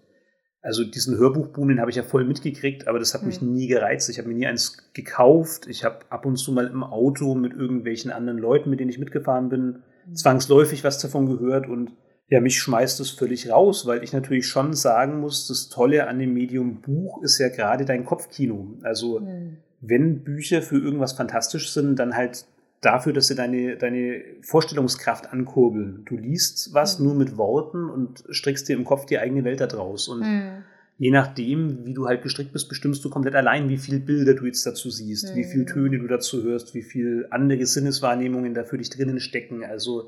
[0.62, 3.54] also diesen Hörbuchboom, den habe ich ja voll mitgekriegt, aber das hat mich Hm.
[3.54, 4.08] nie gereizt.
[4.10, 5.66] Ich habe mir nie eins gekauft.
[5.68, 9.00] Ich habe ab und zu mal im Auto mit irgendwelchen anderen Leuten, mit denen ich
[9.00, 10.16] mitgefahren bin, Hm.
[10.16, 11.92] zwangsläufig was davon gehört und
[12.34, 16.18] ja, mich schmeißt es völlig raus, weil ich natürlich schon sagen muss, das Tolle an
[16.18, 18.74] dem Medium Buch ist ja gerade dein Kopfkino.
[18.82, 19.58] Also Hm.
[19.82, 22.46] wenn Bücher für irgendwas fantastisch sind, dann halt
[22.82, 26.06] dafür, dass sie deine, deine Vorstellungskraft ankurbeln.
[26.06, 27.06] Du liest was Mhm.
[27.06, 30.08] nur mit Worten und strickst dir im Kopf die eigene Welt da draus.
[30.08, 30.64] Und Hm.
[30.98, 34.46] je nachdem, wie du halt gestrickt bist, bestimmst du komplett allein, wie viele Bilder du
[34.48, 35.68] jetzt dazu siehst, wie viele Mhm.
[35.68, 39.64] Töne du dazu hörst, wie viele andere Sinneswahrnehmungen da für dich drinnen stecken.
[39.64, 40.08] Also Hm.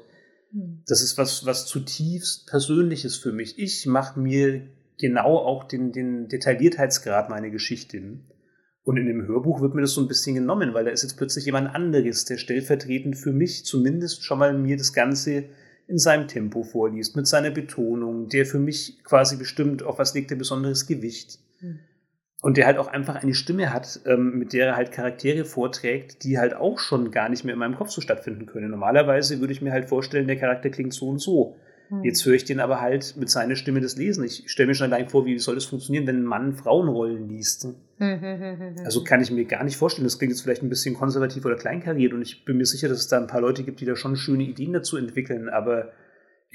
[0.88, 3.60] Das ist was, was zutiefst Persönliches für mich.
[3.60, 4.68] Ich mache mir
[4.98, 8.20] genau auch den, den Detailliertheitsgrad meiner Geschichte.
[8.84, 11.18] Und in dem Hörbuch wird mir das so ein bisschen genommen, weil da ist jetzt
[11.18, 15.46] plötzlich jemand anderes, der stellvertretend für mich zumindest schon mal mir das Ganze
[15.88, 20.32] in seinem Tempo vorliest, mit seiner Betonung, der für mich quasi bestimmt, auf was legt
[20.32, 21.40] er besonderes Gewicht.
[21.62, 21.80] Mhm.
[22.46, 26.24] Und der halt auch einfach eine Stimme hat, ähm, mit der er halt Charaktere vorträgt,
[26.24, 28.70] die halt auch schon gar nicht mehr in meinem Kopf so stattfinden können.
[28.70, 31.56] Normalerweise würde ich mir halt vorstellen, der Charakter klingt so und so.
[31.90, 32.04] Hm.
[32.04, 34.24] Jetzt höre ich den aber halt mit seiner Stimme das Lesen.
[34.24, 37.68] Ich stelle mir schon allein vor, wie soll das funktionieren, wenn ein Mann Frauenrollen liest.
[37.98, 40.06] Hm, also kann ich mir gar nicht vorstellen.
[40.06, 43.00] Das klingt jetzt vielleicht ein bisschen konservativ oder kleinkariert und ich bin mir sicher, dass
[43.00, 45.94] es da ein paar Leute gibt, die da schon schöne Ideen dazu entwickeln, aber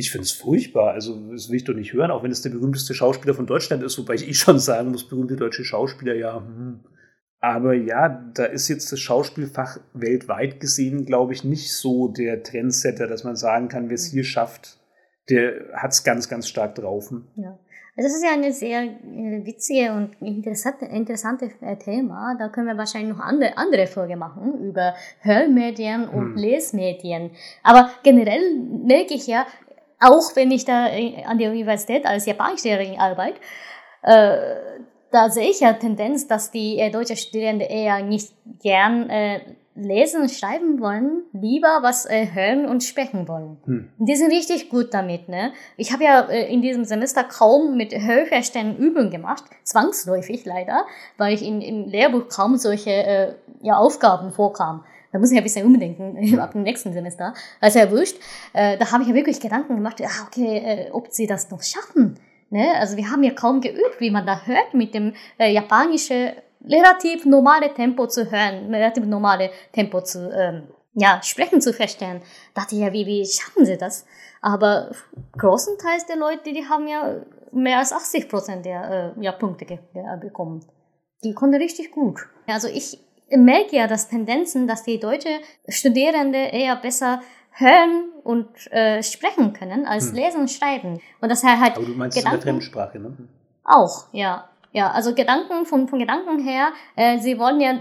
[0.00, 0.92] ich finde es furchtbar.
[0.92, 3.82] Also, das will ich doch nicht hören, auch wenn es der berühmteste Schauspieler von Deutschland
[3.82, 6.38] ist, wobei ich eh schon sagen muss, berühmte deutsche Schauspieler, ja.
[6.38, 6.80] Hm.
[7.42, 13.06] Aber ja, da ist jetzt das Schauspielfach weltweit gesehen, glaube ich, nicht so der Trendsetter,
[13.06, 14.78] dass man sagen kann, wer es hier schafft,
[15.30, 17.10] der hat es ganz, ganz stark drauf.
[17.36, 17.58] Ja.
[17.96, 22.36] Also das ist ja eine sehr äh, witzige und interessante, interessante äh, Thema.
[22.38, 26.36] Da können wir wahrscheinlich noch andere, andere Folge machen über Hörmedien und hm.
[26.36, 27.30] Lesmedien.
[27.62, 28.40] Aber generell
[28.86, 29.46] merke ich ja,
[30.00, 33.38] auch wenn ich da äh, an der Universität als Japanischlehrerin arbeite,
[34.02, 34.36] äh,
[35.10, 38.32] da sehe ich ja Tendenz, dass die äh, deutsche Studierenden eher nicht
[38.62, 39.40] gern äh,
[39.74, 43.56] lesen und schreiben wollen, lieber was äh, hören und sprechen wollen.
[43.64, 43.88] Hm.
[43.98, 45.28] Die sind richtig gut damit.
[45.28, 45.52] Ne?
[45.76, 50.86] Ich habe ja äh, in diesem Semester kaum mit Hörverstehen Übungen gemacht, zwangsläufig leider,
[51.16, 54.84] weil ich in, im Lehrbuch kaum solche äh, ja, Aufgaben vorkam.
[55.12, 57.34] Da muss ich ein bisschen umdenken ab dem nächsten Semester.
[57.60, 58.16] Also ja wurscht.
[58.52, 61.62] Äh, da habe ich ja wirklich Gedanken gemacht, ah, okay, äh, ob sie das noch
[61.62, 62.18] schaffen.
[62.50, 62.74] Ne?
[62.78, 66.32] Also wir haben ja kaum geübt, wie man da hört mit dem äh, japanischen
[66.64, 72.20] relativ normale Tempo zu hören, relativ normale Tempo zu ähm, ja, sprechen zu verstehen.
[72.54, 74.04] Da dachte ich ja, wie, wie schaffen sie das?
[74.42, 74.90] Aber
[75.38, 77.20] großenteils der Leute, die haben ja
[77.52, 79.78] mehr als 80 Prozent der äh, ja, Punkte
[80.20, 80.64] bekommen.
[81.22, 82.20] Die konnten richtig gut.
[82.46, 82.98] Also ich
[83.36, 87.20] merke ja das Tendenzen, dass die deutsche Studierende eher besser
[87.52, 90.14] hören und äh, sprechen können als hm.
[90.16, 91.00] lesen und schreiben.
[91.20, 93.16] Und das halt Aber du meinst Gedanken, in der Fremdsprache, ne?
[93.64, 94.46] Auch, ja.
[94.72, 97.74] Ja, also Gedanken, von, von Gedanken her, äh, sie wollen ja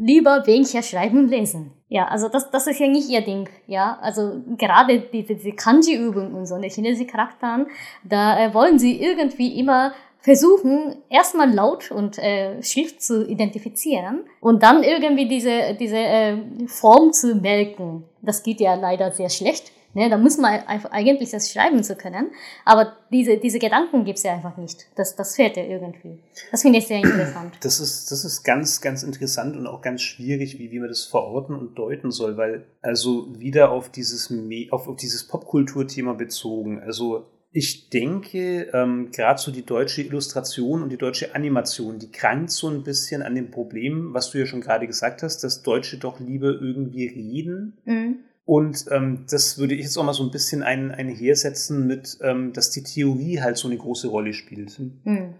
[0.00, 1.72] lieber weniger schreiben und lesen.
[1.88, 3.96] Ja, also das, das ist ja nicht ihr Ding, ja.
[4.00, 7.66] Also gerade diese, diese Kanji-Übung und so, die chinesischen Charakteren,
[8.02, 9.92] da äh, wollen sie irgendwie immer
[10.22, 17.12] versuchen, erstmal Laut und äh, Schrift zu identifizieren und dann irgendwie diese, diese äh, Form
[17.12, 18.04] zu melken.
[18.22, 19.72] Das geht ja leider sehr schlecht.
[19.94, 22.30] Ne, da muss man eigentlich das schreiben zu können.
[22.64, 24.86] Aber diese, diese Gedanken gibt's ja einfach nicht.
[24.94, 26.18] Das, das fehlt ja irgendwie.
[26.50, 27.58] Das finde ich sehr interessant.
[27.60, 31.04] Das ist, das ist ganz, ganz interessant und auch ganz schwierig, wie, wie man das
[31.04, 34.32] verorten und deuten soll, weil also wieder auf dieses,
[34.70, 36.80] auf, auf dieses Popkulturthema bezogen.
[36.80, 42.50] Also ich denke, ähm, gerade so die deutsche Illustration und die deutsche Animation, die krankt
[42.50, 45.98] so ein bisschen an dem Problem, was du ja schon gerade gesagt hast, dass Deutsche
[45.98, 47.76] doch lieber irgendwie reden.
[47.84, 48.16] Mhm.
[48.44, 52.54] Und ähm, das würde ich jetzt auch mal so ein bisschen ein, einhersetzen mit, ähm,
[52.54, 54.80] dass die Theorie halt so eine große Rolle spielt.
[55.04, 55.34] Mhm.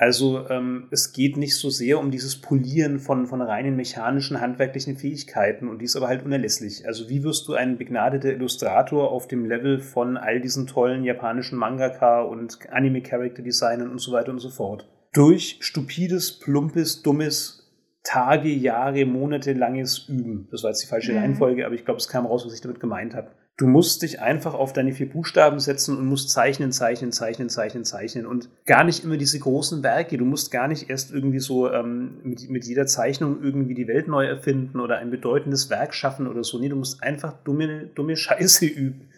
[0.00, 4.96] Also ähm, es geht nicht so sehr um dieses Polieren von, von reinen mechanischen, handwerklichen
[4.96, 6.86] Fähigkeiten und die ist aber halt unerlässlich.
[6.86, 11.58] Also wie wirst du ein begnadeter Illustrator auf dem Level von all diesen tollen japanischen
[11.58, 14.88] Mangaka und Anime-Character-Designern und so weiter und so fort?
[15.12, 17.68] Durch stupides, plumpes, dummes,
[18.04, 20.46] Tage, Jahre, Monate langes Üben.
[20.52, 21.18] Das war jetzt die falsche mhm.
[21.18, 23.32] Reihenfolge, aber ich glaube, es kam raus, was ich damit gemeint habe.
[23.58, 27.84] Du musst dich einfach auf deine vier Buchstaben setzen und musst zeichnen, zeichnen, zeichnen, zeichnen,
[27.84, 30.16] zeichnen und gar nicht immer diese großen Werke.
[30.16, 34.06] Du musst gar nicht erst irgendwie so ähm, mit, mit jeder Zeichnung irgendwie die Welt
[34.06, 36.60] neu erfinden oder ein bedeutendes Werk schaffen oder so.
[36.60, 39.08] Nee, du musst einfach dumme, dumme Scheiße üben.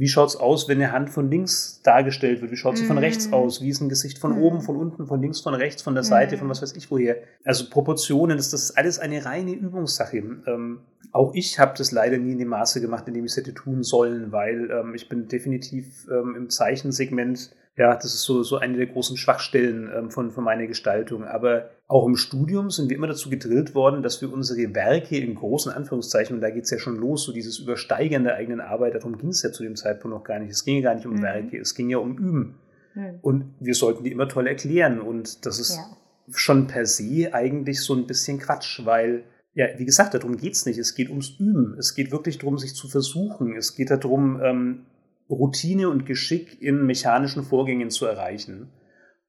[0.00, 2.50] Wie schaut's aus, wenn eine Hand von links dargestellt wird?
[2.50, 2.86] Wie schaut sie mm.
[2.86, 3.34] von rechts mhm.
[3.34, 3.60] aus?
[3.60, 4.42] Wie ist ein Gesicht von mm.
[4.42, 6.38] oben, von unten, von links, von rechts, von der Seite, mm.
[6.38, 7.18] von was weiß ich woher?
[7.44, 10.16] Also Proportionen, das, das ist alles eine reine Übungssache.
[10.16, 10.80] Ähm,
[11.12, 13.52] auch ich habe das leider nie in dem Maße gemacht, in dem ich es hätte
[13.52, 18.58] tun sollen, weil ähm, ich bin definitiv ähm, im Zeichensegment ja, das ist so, so
[18.58, 21.24] eine der großen Schwachstellen ähm, von, von meiner Gestaltung.
[21.24, 25.34] Aber auch im Studium sind wir immer dazu gedrillt worden, dass wir unsere Werke in
[25.34, 28.94] großen Anführungszeichen, und da geht es ja schon los, so dieses Übersteigern der eigenen Arbeit,
[28.94, 30.52] darum ging es ja zu dem Zeitpunkt noch gar nicht.
[30.52, 31.22] Es ging ja gar nicht um mhm.
[31.22, 32.54] Werke, es ging ja um Üben.
[32.94, 33.18] Mhm.
[33.22, 35.00] Und wir sollten die immer toll erklären.
[35.00, 35.96] Und das ist ja.
[36.30, 39.24] schon per se eigentlich so ein bisschen Quatsch, weil
[39.54, 40.78] ja, wie gesagt, darum geht es nicht.
[40.78, 41.74] Es geht ums Üben.
[41.76, 43.56] Es geht wirklich darum, sich zu versuchen.
[43.56, 44.86] Es geht darum, ähm,
[45.28, 48.68] Routine und Geschick in mechanischen Vorgängen zu erreichen.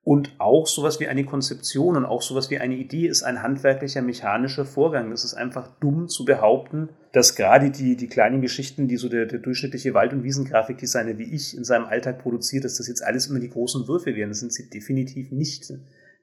[0.04, 4.02] Und auch sowas wie eine Konzeption und auch sowas wie eine Idee ist ein handwerklicher,
[4.02, 5.12] mechanischer Vorgang.
[5.12, 9.28] Das ist einfach dumm zu behaupten, dass gerade die, die kleinen Geschichten, die so der,
[9.28, 13.28] der durchschnittliche Wald- und Wiesengrafikdesigner wie ich in seinem Alltag produziert, dass das jetzt alles
[13.28, 14.30] immer die großen Würfe wären.
[14.30, 15.72] Das sind sie definitiv nicht.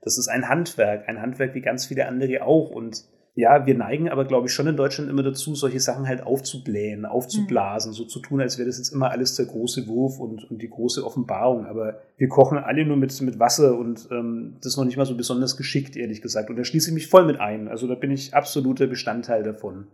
[0.03, 2.71] Das ist ein Handwerk, ein Handwerk wie ganz viele andere auch.
[2.71, 3.05] Und
[3.39, 7.07] ja, wir neigen aber, glaube ich, schon in Deutschland immer dazu, solche Sachen halt aufzublähen,
[7.07, 7.95] aufzublasen, mhm.
[7.95, 10.69] so zu tun, als wäre das jetzt immer alles der große Wurf und, und die
[10.69, 11.65] große Offenbarung.
[11.65, 15.07] Aber wir kochen alle nur mit, mit Wasser und ähm, das ist noch nicht mal
[15.07, 16.51] so besonders geschickt, ehrlich gesagt.
[16.51, 17.69] Und da schließe ich mich voll mit ein.
[17.69, 19.87] Also da bin ich absoluter Bestandteil davon.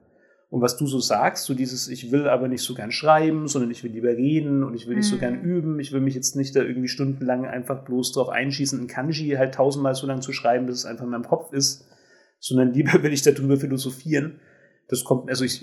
[0.48, 3.70] Und was du so sagst, so dieses, ich will aber nicht so gern schreiben, sondern
[3.70, 5.16] ich will lieber reden und ich will nicht mhm.
[5.16, 5.44] so gern mhm.
[5.44, 5.80] üben.
[5.80, 9.54] Ich will mich jetzt nicht da irgendwie stundenlang einfach bloß drauf einschießen, ein Kanji halt
[9.54, 11.90] tausendmal so lang zu schreiben, bis es einfach in meinem Kopf ist
[12.38, 14.40] sondern lieber will ich darüber philosophieren.
[14.88, 15.60] Das kommt, also ich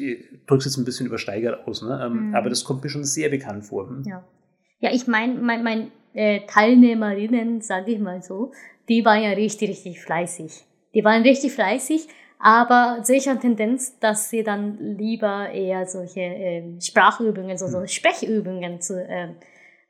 [0.47, 2.01] drücke es jetzt ein bisschen übersteigert aus, ne?
[2.03, 2.35] Ähm, mhm.
[2.35, 3.87] aber das kommt mir schon sehr bekannt vor.
[3.87, 4.03] Hm?
[4.05, 4.23] Ja.
[4.79, 8.51] ja, ich meine, mein, mein äh, Teilnehmerinnen, sage ich mal so,
[8.89, 10.65] die waren ja richtig, richtig fleißig.
[10.93, 12.07] Die waren richtig fleißig,
[12.39, 17.81] aber sehe ich eine Tendenz, dass sie dann lieber eher solche äh, Sprachübungen, so, so
[17.81, 17.87] hm.
[17.87, 19.35] Sprechübungen zu, äh,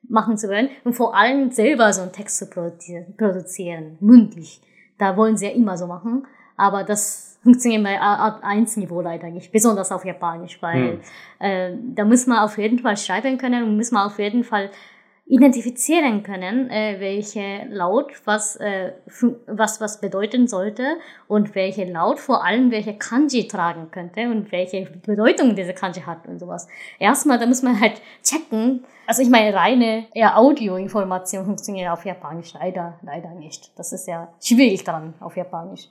[0.08, 4.62] machen zu wollen und vor allem selber so einen Text zu produzieren, produzieren mündlich.
[4.98, 6.28] Da wollen sie ja immer so machen.
[6.58, 11.00] Aber das funktioniert bei Art 1 Niveau leider nicht, besonders auf Japanisch, weil hm.
[11.40, 14.70] äh, da muss man auf jeden Fall schreiben können und muss man auf jeden Fall
[15.32, 18.92] identifizieren können, äh, welche Laut was, äh,
[19.48, 20.98] was was bedeuten sollte
[21.30, 26.28] und welche Laut vor allem welche Kanji tragen könnte und welche Bedeutung diese Kanji hat
[26.28, 26.68] und sowas.
[27.00, 28.84] Erstmal, da muss man halt checken.
[29.08, 33.72] Also ich meine, reine ja, Audioinformation funktioniert auf Japanisch leider, leider nicht.
[33.80, 35.88] Das ist ja schwierig dran auf Japanisch.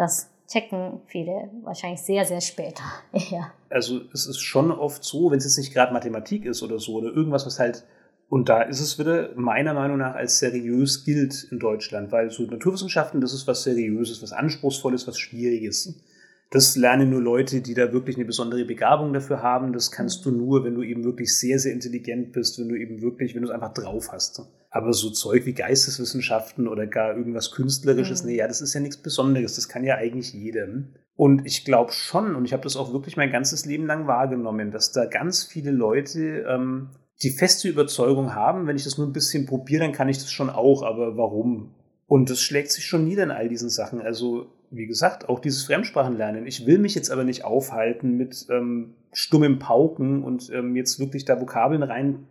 [0.00, 2.82] Das checken viele wahrscheinlich sehr, sehr später.
[3.12, 3.52] ja.
[3.68, 6.94] Also es ist schon oft so, wenn es jetzt nicht gerade Mathematik ist oder so
[6.94, 7.84] oder irgendwas, was halt,
[8.30, 12.44] und da ist es wieder meiner Meinung nach als seriös gilt in Deutschland, weil so
[12.44, 16.00] Naturwissenschaften, das ist was Seriöses, was Anspruchsvolles, was Schwieriges.
[16.48, 19.74] Das lernen nur Leute, die da wirklich eine besondere Begabung dafür haben.
[19.74, 23.02] Das kannst du nur, wenn du eben wirklich sehr, sehr intelligent bist, wenn du eben
[23.02, 24.48] wirklich, wenn du es einfach drauf hast.
[24.70, 28.30] Aber so Zeug wie Geisteswissenschaften oder gar irgendwas Künstlerisches, mhm.
[28.30, 29.56] nee, ja, das ist ja nichts Besonderes.
[29.56, 30.94] Das kann ja eigentlich jedem.
[31.16, 34.70] Und ich glaube schon, und ich habe das auch wirklich mein ganzes Leben lang wahrgenommen,
[34.70, 36.90] dass da ganz viele Leute ähm,
[37.22, 40.30] die feste Überzeugung haben, wenn ich das nur ein bisschen probiere, dann kann ich das
[40.30, 41.74] schon auch, aber warum?
[42.06, 44.00] Und das schlägt sich schon nieder in all diesen Sachen.
[44.00, 46.46] Also wie gesagt, auch dieses Fremdsprachenlernen.
[46.46, 51.24] Ich will mich jetzt aber nicht aufhalten mit ähm, stummem Pauken und ähm, jetzt wirklich
[51.24, 52.26] da Vokabeln rein,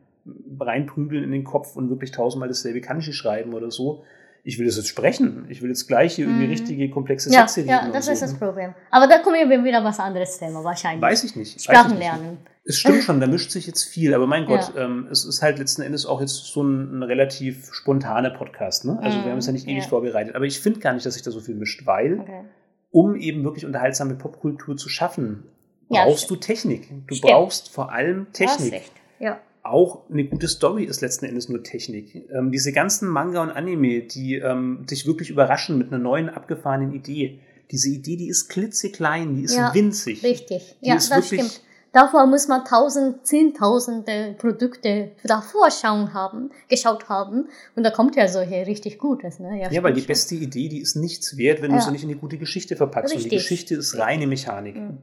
[0.59, 4.03] reinprügeln in den Kopf und wirklich tausendmal dasselbe Kanji schreiben oder so.
[4.43, 5.45] Ich will das jetzt sprechen.
[5.49, 6.51] Ich will jetzt gleich hier irgendwie mhm.
[6.51, 7.70] richtige, komplexe ja, Sätze reden.
[7.70, 8.26] Ja, das ist so.
[8.26, 8.74] das Problem.
[8.89, 11.01] Aber da kommen wir wieder was anderes Thema wahrscheinlich.
[11.01, 11.61] Weiß ich nicht.
[11.61, 12.38] Sprachenlernen.
[12.63, 14.86] Es stimmt schon, da mischt sich jetzt viel, aber mein Gott, ja.
[14.86, 18.86] ähm, es ist halt letzten Endes auch jetzt so ein, ein relativ spontaner Podcast.
[18.86, 18.97] Ne?
[19.01, 19.89] Also mm, wir haben es ja nicht ewig ja.
[19.89, 22.43] vorbereitet, aber ich finde gar nicht, dass sich da so viel mischt, weil okay.
[22.91, 25.43] um eben wirklich unterhaltsame Popkultur zu schaffen,
[25.89, 26.89] brauchst ja, du Technik.
[27.07, 27.32] Du stimmt.
[27.32, 28.84] brauchst vor allem Technik.
[29.20, 29.39] Ja.
[29.64, 32.28] Auch eine gute Story ist letzten Endes nur Technik.
[32.32, 36.93] Ähm, diese ganzen Manga und Anime, die ähm, dich wirklich überraschen mit einer neuen abgefahrenen
[36.93, 37.39] Idee.
[37.72, 40.24] Diese Idee, die ist klitzeklein, die ist winzig.
[40.24, 46.51] Richtig, die ja, das wirklich, stimmt Davor muss man tausend, zehntausende Produkte davor schauen haben,
[46.68, 47.47] geschaut haben.
[47.76, 49.39] Und da kommt ja solche richtig Gutes.
[49.39, 49.60] Ne?
[49.60, 51.78] Ja, ja weil die beste Idee, die ist nichts wert, wenn ja.
[51.78, 53.16] du sie nicht in eine gute Geschichte verpackst.
[53.16, 53.26] Richtig.
[53.26, 54.76] Und die Geschichte ist reine Mechanik.
[54.76, 54.99] Mhm.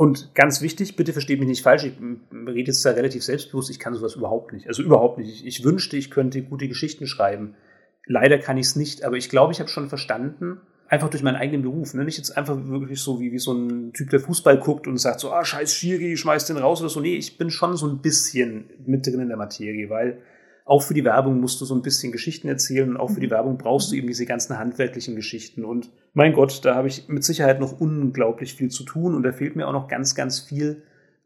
[0.00, 1.92] Und ganz wichtig, bitte versteht mich nicht falsch, ich
[2.32, 4.66] rede jetzt da relativ selbstbewusst, ich kann sowas überhaupt nicht.
[4.66, 5.28] Also überhaupt nicht.
[5.28, 7.54] Ich, ich wünschte, ich könnte gute Geschichten schreiben.
[8.06, 11.36] Leider kann ich es nicht, aber ich glaube, ich habe schon verstanden, einfach durch meinen
[11.36, 11.92] eigenen Beruf.
[11.92, 12.06] Ne?
[12.06, 15.20] Nicht jetzt einfach wirklich so wie, wie so ein Typ, der Fußball guckt und sagt
[15.20, 17.00] so, ah, scheiß Schiri, schmeiß den raus oder so.
[17.00, 20.22] Nee, ich bin schon so ein bisschen mit drin in der Materie, weil
[20.64, 23.26] auch für die Werbung musst du so ein bisschen Geschichten erzählen und auch für die
[23.26, 23.32] mhm.
[23.32, 25.62] Werbung brauchst du eben diese ganzen handwerklichen Geschichten.
[25.62, 29.32] Und mein Gott, da habe ich mit Sicherheit noch unglaublich viel zu tun und da
[29.32, 30.82] fehlt mir auch noch ganz, ganz viel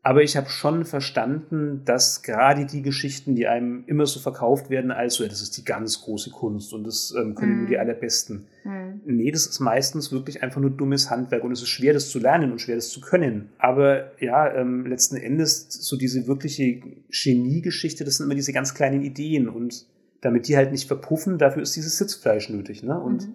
[0.07, 4.91] aber ich habe schon verstanden, dass gerade die Geschichten, die einem immer so verkauft werden,
[4.91, 7.59] als so, ja, das ist die ganz große Kunst und das ähm, können mm.
[7.61, 7.81] nur die mhm.
[7.81, 8.45] allerbesten.
[8.65, 9.01] Mm.
[9.07, 12.19] Nee, das ist meistens wirklich einfach nur dummes Handwerk und es ist schwer, das zu
[12.19, 13.49] lernen und schwer, das zu können.
[13.57, 19.01] Aber ja, ähm, letzten Endes so diese wirkliche Genie-Geschichte, das sind immer diese ganz kleinen
[19.01, 19.87] Ideen und
[20.21, 22.83] damit die halt nicht verpuffen, dafür ist dieses Sitzfleisch nötig.
[22.83, 23.01] Ne?
[23.01, 23.35] Und mm.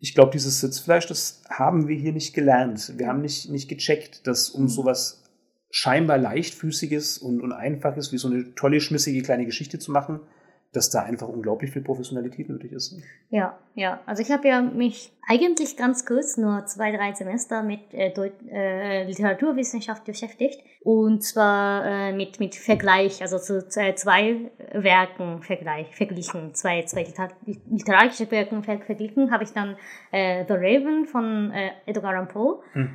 [0.00, 2.94] Ich glaube, dieses Sitzfleisch, das haben wir hier nicht gelernt.
[2.96, 4.68] Wir haben nicht, nicht gecheckt, dass um mhm.
[4.68, 5.24] sowas
[5.70, 10.20] scheinbar leichtfüßiges und, und einfaches, wie so eine tolle, schmissige kleine Geschichte zu machen,
[10.72, 12.94] dass da einfach unglaublich viel Professionalität nötig ist.
[13.30, 14.00] Ja, ja.
[14.04, 18.12] Also ich habe ja mich eigentlich ganz kurz, nur zwei, drei Semester mit äh,
[18.50, 20.60] äh, Literaturwissenschaft beschäftigt.
[20.82, 27.04] Und zwar äh, mit, mit Vergleich, also zu äh, zwei Werken Vergleich, verglichen, zwei, zwei
[27.04, 27.28] Liter
[27.70, 29.76] literarische Werken verglichen, habe ich dann
[30.12, 32.90] äh, The Raven von äh, Edgar Allan Poe hm.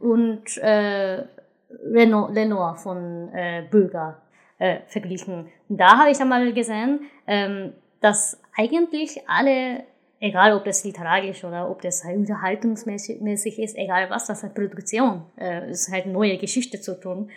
[0.00, 3.30] und Renoir, Lenoir von
[3.70, 4.21] Bürger
[4.62, 5.48] äh, verglichen.
[5.68, 9.82] Und da habe ich einmal gesehen, ähm, dass eigentlich alle,
[10.20, 15.22] egal ob das literarisch oder ob das halt unterhaltungsmäßig ist, egal was, das hat Produktion,
[15.36, 17.28] äh, ist halt neue Geschichte zu tun.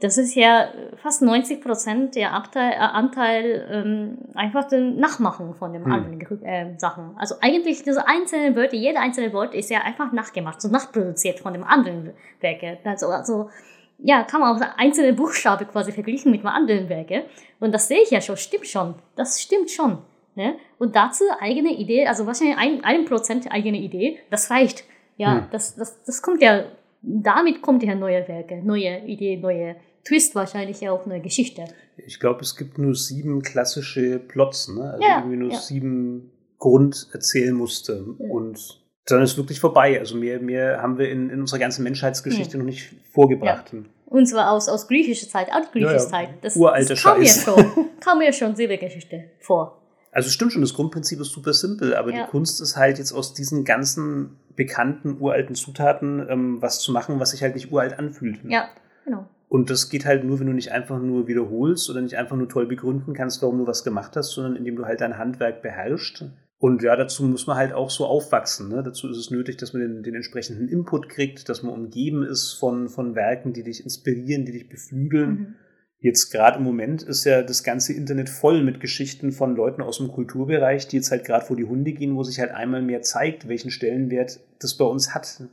[0.00, 5.74] Das ist ja fast 90 Prozent der Abteil, äh, Anteil ähm, einfach den Nachmachen von
[5.74, 5.92] den hm.
[5.92, 7.14] anderen äh, Sachen.
[7.16, 11.52] Also eigentlich diese einzelnen Wörter, jede einzelne Wort ist ja einfach nachgemacht, so nachproduziert von
[11.52, 12.78] dem anderen Werke.
[12.84, 13.50] Also, also
[13.98, 17.24] ja, kann man auch einzelne Buchstaben quasi vergleichen mit einem anderen Werke.
[17.60, 18.94] Und das sehe ich ja schon, stimmt schon.
[19.16, 19.98] Das stimmt schon.
[20.34, 20.56] Ne?
[20.78, 24.84] Und dazu eigene Idee, also wahrscheinlich ein, ein Prozent eigene Idee, das reicht.
[25.16, 25.46] Ja, hm.
[25.52, 26.64] das, das, das kommt ja,
[27.02, 31.64] damit kommt ja neue Werke, neue Idee, neue Twist wahrscheinlich ja auch eine Geschichte.
[31.96, 34.90] Ich glaube, es gibt nur sieben klassische Plots, ne?
[34.90, 35.58] Also ja, irgendwie nur ja.
[35.58, 38.04] sieben Grunderzählmuster.
[38.18, 38.30] Ja.
[38.30, 39.98] Und dann ist wirklich vorbei.
[39.98, 42.60] Also mehr, mehr haben wir in, in unserer ganzen Menschheitsgeschichte hm.
[42.60, 43.72] noch nicht vorgebracht.
[43.72, 43.80] Ja.
[44.06, 46.08] Und zwar aus, aus griechischer Zeit, altgriechischer ja, ja.
[46.08, 46.28] Zeit.
[46.42, 47.46] Das, Uralte das kam Scheiß.
[47.46, 49.80] Mir schon, kam mir schon Silbergeschichte vor.
[50.12, 52.24] Also stimmt schon, das Grundprinzip ist super simpel, aber ja.
[52.24, 57.18] die Kunst ist halt jetzt aus diesen ganzen bekannten uralten Zutaten ähm, was zu machen,
[57.18, 58.38] was sich halt nicht uralt anfühlt.
[58.44, 58.68] Ja,
[59.04, 59.28] genau.
[59.48, 62.48] Und das geht halt nur, wenn du nicht einfach nur wiederholst oder nicht einfach nur
[62.48, 66.26] toll begründen kannst, warum du was gemacht hast, sondern indem du halt dein Handwerk beherrschst
[66.58, 68.68] und ja, dazu muss man halt auch so aufwachsen.
[68.68, 68.82] Ne?
[68.82, 72.54] Dazu ist es nötig, dass man den, den, entsprechenden Input kriegt, dass man umgeben ist
[72.54, 75.30] von, von Werken, die dich inspirieren, die dich beflügeln.
[75.30, 75.54] Mhm.
[75.98, 79.98] Jetzt gerade im Moment ist ja das ganze Internet voll mit Geschichten von Leuten aus
[79.98, 83.02] dem Kulturbereich, die jetzt halt gerade vor die Hunde gehen, wo sich halt einmal mehr
[83.02, 85.44] zeigt, welchen Stellenwert das bei uns hat.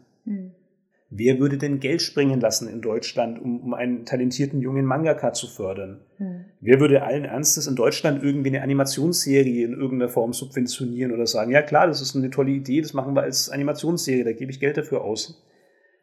[1.14, 5.46] Wer würde denn Geld springen lassen in Deutschland, um, um einen talentierten jungen Mangaka zu
[5.48, 6.00] fördern?
[6.16, 6.46] Hm.
[6.62, 11.52] Wer würde allen Ernstes in Deutschland irgendwie eine Animationsserie in irgendeiner Form subventionieren oder sagen,
[11.52, 14.62] ja klar, das ist eine tolle Idee, das machen wir als Animationsserie, da gebe ich
[14.62, 15.46] Geld dafür aus.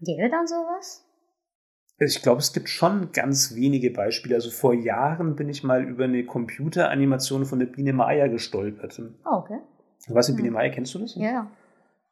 [0.03, 1.07] Gäbe dann sowas?
[2.01, 4.35] Ich glaube, es gibt schon ganz wenige Beispiele.
[4.35, 9.01] Also vor Jahren bin ich mal über eine Computeranimation von der Biene Maya gestolpert.
[9.25, 9.59] Oh, okay.
[10.09, 10.43] Was in hm.
[10.43, 11.15] Biene Maya, kennst du das?
[11.17, 11.51] Ja.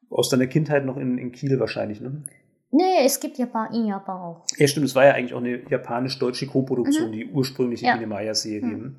[0.09, 2.23] Aus deiner Kindheit noch in, in Kiel wahrscheinlich, ne?
[2.71, 4.45] Nee, es gibt Japan, in Japan auch.
[4.59, 4.87] Ja, stimmt.
[4.87, 7.13] Es war ja eigentlich auch eine japanisch-deutsche Co-Produktion, mhm.
[7.13, 8.07] die ursprüngliche ja.
[8.07, 8.61] Maya-Serie.
[8.63, 8.97] Mhm.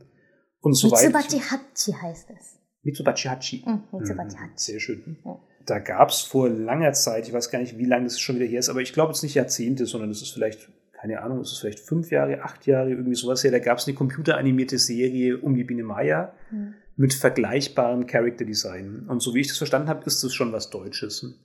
[0.62, 1.04] Und soweit.
[1.04, 2.60] Mitsubachi Hachi heißt es.
[2.84, 3.64] Mitsubachi Hachi.
[3.66, 4.54] Mhm, Mitsubachi mhm, Hachi.
[4.56, 5.18] Sehr schön.
[5.24, 5.40] Ja.
[5.66, 8.46] Da gab es vor langer Zeit, ich weiß gar nicht, wie lange das schon wieder
[8.46, 11.42] her ist, aber ich glaube, es ist nicht Jahrzehnte, sondern es ist vielleicht, keine Ahnung,
[11.42, 13.52] es ist vielleicht fünf Jahre, acht Jahre, irgendwie sowas her.
[13.52, 16.76] Da gab es eine computeranimierte Serie um die Biene Maya mhm.
[16.96, 19.06] mit vergleichbarem Character Design.
[19.10, 21.38] Und so wie ich das verstanden habe, ist das schon was Deutsches.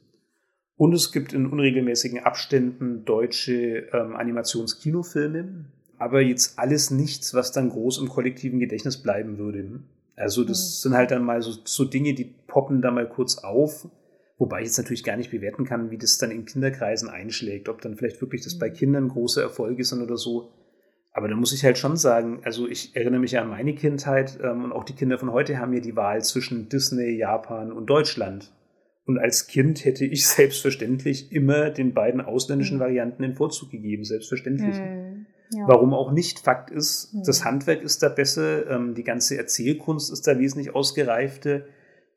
[0.76, 5.66] Und es gibt in unregelmäßigen Abständen deutsche ähm, Animationskinofilme,
[5.98, 9.80] aber jetzt alles nichts, was dann groß im kollektiven Gedächtnis bleiben würde.
[10.16, 10.82] Also das mhm.
[10.82, 13.88] sind halt dann mal so, so Dinge, die poppen da mal kurz auf,
[14.38, 17.80] wobei ich jetzt natürlich gar nicht bewerten kann, wie das dann in Kinderkreisen einschlägt, ob
[17.80, 18.74] dann vielleicht wirklich das bei mhm.
[18.74, 20.52] Kindern große Erfolge sind oder so.
[21.12, 24.38] Aber da muss ich halt schon sagen, also ich erinnere mich ja an meine Kindheit
[24.42, 27.86] ähm, und auch die Kinder von heute haben ja die Wahl zwischen Disney, Japan und
[27.86, 28.50] Deutschland.
[29.04, 32.80] Und als Kind hätte ich selbstverständlich immer den beiden ausländischen hm.
[32.80, 34.76] Varianten den Vorzug gegeben, selbstverständlich.
[34.76, 35.26] Mhm.
[35.54, 35.68] Ja.
[35.68, 36.40] Warum auch nicht?
[36.40, 37.24] Fakt ist, mhm.
[37.26, 41.62] das Handwerk ist da besser, ähm, die ganze Erzählkunst ist da wesentlich ausgereifter,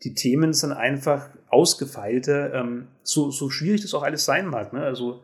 [0.04, 4.74] die Themen sind einfach ausgefeilter, ähm, so, so schwierig das auch alles sein mag.
[4.74, 4.82] Ne?
[4.82, 5.22] Also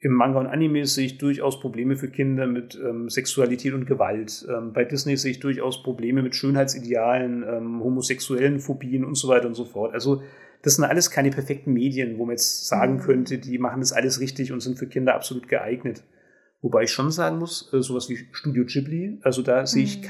[0.00, 4.46] im Manga und Anime sehe ich durchaus Probleme für Kinder mit ähm, Sexualität und Gewalt.
[4.48, 9.46] Ähm, bei Disney sehe ich durchaus Probleme mit Schönheitsidealen, ähm, homosexuellen Phobien und so weiter
[9.46, 9.94] und so fort.
[9.94, 10.22] Also
[10.66, 13.00] das sind alles keine perfekten Medien, wo man jetzt sagen mhm.
[13.00, 16.02] könnte, die machen das alles richtig und sind für Kinder absolut geeignet.
[16.60, 20.02] Wobei ich schon sagen muss, äh, sowas wie Studio Ghibli, also da sehe ich mhm.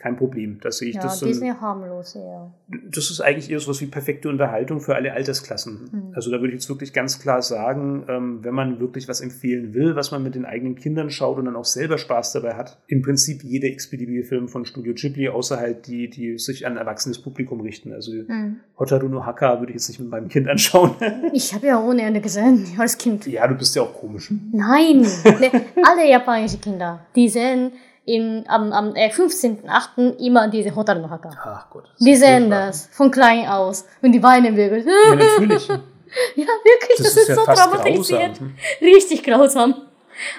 [0.00, 0.58] Kein Problem.
[0.60, 1.26] Da sehe ich ja, das so.
[1.26, 2.50] Disney harmlos, ja.
[2.90, 5.90] Das ist eigentlich eher so was wie perfekte Unterhaltung für alle Altersklassen.
[5.92, 6.12] Mhm.
[6.14, 9.74] Also da würde ich jetzt wirklich ganz klar sagen, ähm, wenn man wirklich was empfehlen
[9.74, 12.78] will, was man mit den eigenen Kindern schaut und dann auch selber Spaß dabei hat,
[12.86, 16.78] im Prinzip jeder x-beliebige Film von Studio Ghibli, außer halt die, die sich an ein
[16.78, 17.92] erwachsenes Publikum richten.
[17.92, 18.60] Also mhm.
[18.78, 20.94] Hotaru no Haka würde ich jetzt nicht mit meinem Kind anschauen.
[21.34, 23.26] ich habe ja ohne Ende gesehen, als Kind.
[23.26, 24.32] Ja, du bist ja auch komisch.
[24.52, 25.06] Nein,
[25.82, 27.72] alle japanischen Kinder, die sehen
[28.04, 30.16] im, am, am äh, 15.8.
[30.18, 31.30] immer diese Hotaru no Haka.
[31.36, 31.84] Ach Gott.
[31.98, 34.84] Die sehen das von klein aus, wenn die weinen wirklich.
[34.86, 35.68] Ja, natürlich.
[35.68, 38.38] ja, wirklich, das, das ist, ist, so ja traumatisiert.
[38.38, 38.54] Grausam.
[38.80, 39.74] Richtig grausam.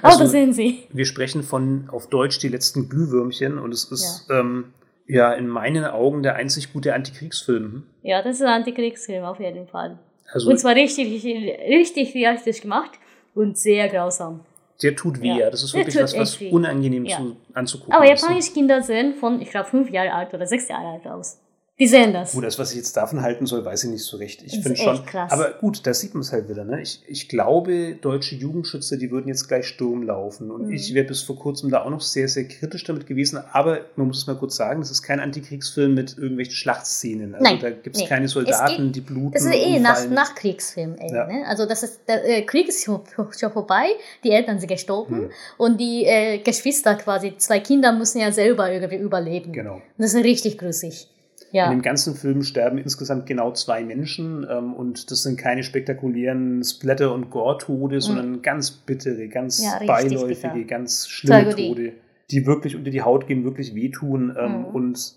[0.01, 0.87] Aber also, sehen sie.
[0.91, 4.39] Wir sprechen von auf Deutsch die letzten Glühwürmchen und es ist ja.
[4.39, 4.73] ähm,
[5.07, 7.83] ja in meinen Augen der einzig gute Antikriegsfilm.
[8.03, 9.97] Ja, das ist ein Antikriegsfilm auf jeden Fall.
[10.31, 12.91] Also, Und zwar richtig, richtig, richtig realistisch gemacht
[13.33, 14.41] und sehr grausam.
[14.83, 15.49] Der tut weh, Ja.
[15.49, 18.21] Das ist wirklich was, was unangenehm zu, anzugucken Aber ist.
[18.21, 21.39] japanische Kinder sehen von, ich glaube, fünf Jahre alt oder sechs Jahre alt aus.
[21.81, 22.33] Die sehen das.
[22.33, 24.43] Gut, das, was ich jetzt davon halten soll, weiß ich nicht so recht.
[24.45, 25.03] Ich finde schon.
[25.03, 25.31] krass.
[25.31, 26.63] Aber gut, da sieht man es halt wieder.
[26.63, 26.79] Ne?
[26.83, 30.51] Ich, ich glaube, deutsche Jugendschützer, die würden jetzt gleich Sturm laufen.
[30.51, 30.73] Und Mhm.
[30.73, 33.39] ich wäre bis vor kurzem da auch noch sehr, sehr kritisch damit gewesen.
[33.51, 37.33] Aber man muss es mal kurz sagen, das ist kein Antikriegsfilm mit irgendwelchen Schlachtszenen.
[37.33, 38.07] Also Nein, da gibt es nee.
[38.07, 39.31] keine Soldaten, geht- die bluten.
[39.31, 40.07] Das ist eh nach.
[40.07, 40.97] Nachkriegsfilm.
[40.99, 41.25] Ey, Ja.
[41.25, 41.45] ne?
[41.47, 43.01] Also das ist, der äh, Krieg ist schon,
[43.35, 43.85] schon vorbei,
[44.23, 45.29] die Eltern sind gestorben Hm.
[45.57, 49.51] und die äh, Geschwister quasi, zwei Kinder müssen ja selber irgendwie überleben.
[49.51, 49.75] Genau.
[49.75, 51.07] Und das ist richtig grusig.
[51.51, 51.65] Ja.
[51.65, 56.63] In dem ganzen Film sterben insgesamt genau zwei Menschen ähm, und das sind keine spektakulären
[56.63, 59.65] Splatter- und Gore-Tode, sondern ganz bittere, ganz Mhm.
[59.65, 60.63] Ja, beiläufige, bitter.
[60.63, 61.49] ganz schlimme.
[61.55, 61.93] Tode,
[62.31, 64.35] die wirklich unter die Haut gehen, wirklich wehtun.
[64.39, 64.65] Ähm, Mhm.
[64.65, 65.13] Und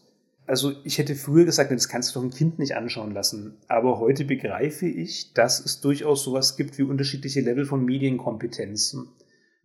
[0.46, 3.54] also ich hätte früher gesagt, das kannst du doch ein Kind nicht anschauen lassen.
[3.68, 9.08] Aber heute begreife ich, dass es durchaus sowas gibt wie unterschiedliche Level von Medienkompetenzen.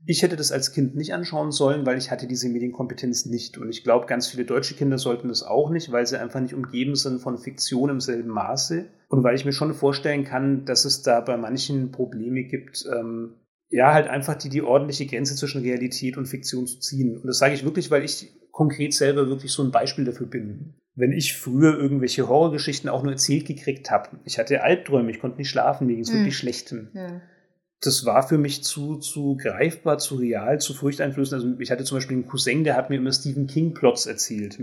[0.05, 3.57] Ich hätte das als Kind nicht anschauen sollen, weil ich hatte diese Medienkompetenz nicht.
[3.57, 6.53] Und ich glaube, ganz viele deutsche Kinder sollten das auch nicht, weil sie einfach nicht
[6.53, 8.85] umgeben sind von Fiktion im selben Maße.
[9.09, 13.35] Und weil ich mir schon vorstellen kann, dass es da bei manchen Probleme gibt, ähm,
[13.69, 17.17] ja, halt einfach die, die ordentliche Grenze zwischen Realität und Fiktion zu ziehen.
[17.17, 20.73] Und das sage ich wirklich, weil ich konkret selber wirklich so ein Beispiel dafür bin.
[20.95, 25.37] Wenn ich früher irgendwelche Horrorgeschichten auch nur erzählt gekriegt habe, ich hatte Albträume, ich konnte
[25.37, 26.17] nicht schlafen, mir ging es Mhm.
[26.17, 26.71] wirklich schlecht.
[26.71, 27.21] Hm.
[27.81, 31.41] Das war für mich zu, zu greifbar, zu real, zu furchteinflößend.
[31.41, 34.59] Also ich hatte zum Beispiel einen Cousin, der hat mir immer Stephen King-Plots erzählt.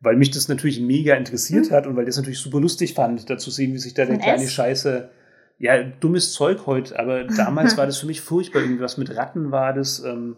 [0.00, 1.74] Weil mich das natürlich mega interessiert Mhm.
[1.74, 4.16] hat und weil das natürlich super lustig fand, da zu sehen, wie sich da der
[4.18, 4.52] kleine S?
[4.52, 5.10] Scheiße.
[5.58, 8.62] Ja, dummes Zeug heute, aber damals war das für mich furchtbar.
[8.62, 10.36] Irgendwas mit Ratten war das, ähm,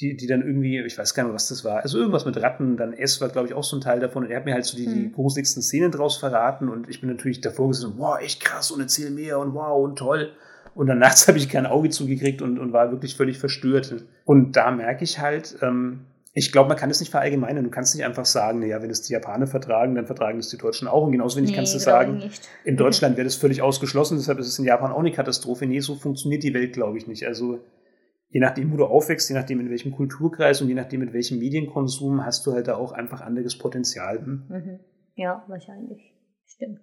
[0.00, 1.80] die, die dann irgendwie, ich weiß gar nicht mehr, was das war.
[1.82, 4.24] Also irgendwas mit Ratten, dann S war, glaube ich, auch so ein Teil davon.
[4.24, 5.12] Und er hat mir halt so die, die Mhm.
[5.12, 9.10] gruseligsten Szenen draus verraten und ich bin natürlich davor gesessen, wow, echt krass und erzähl
[9.10, 10.30] mehr und wow und toll.
[10.76, 14.04] Und dann nachts habe ich kein Auge zugekriegt und, und war wirklich völlig verstört.
[14.24, 17.64] Und da merke ich halt, ähm, ich glaube, man kann es nicht verallgemeinern.
[17.64, 20.58] Du kannst nicht einfach sagen, naja, wenn es die Japaner vertragen, dann vertragen es die
[20.58, 21.02] Deutschen auch.
[21.02, 22.46] Und genauso wenig kannst du sagen, nicht.
[22.62, 25.64] in Deutschland wäre das völlig ausgeschlossen, deshalb ist es in Japan auch eine Katastrophe.
[25.64, 27.26] Nee, so funktioniert die Welt, glaube ich, nicht.
[27.26, 27.60] Also
[28.28, 31.38] je nachdem, wo du aufwächst, je nachdem, in welchem Kulturkreis und je nachdem, mit welchem
[31.38, 34.18] Medienkonsum, hast du halt da auch einfach anderes Potenzial.
[34.18, 34.42] Hm?
[34.50, 34.80] Mhm.
[35.14, 36.12] Ja, wahrscheinlich.
[36.46, 36.80] Stimmt.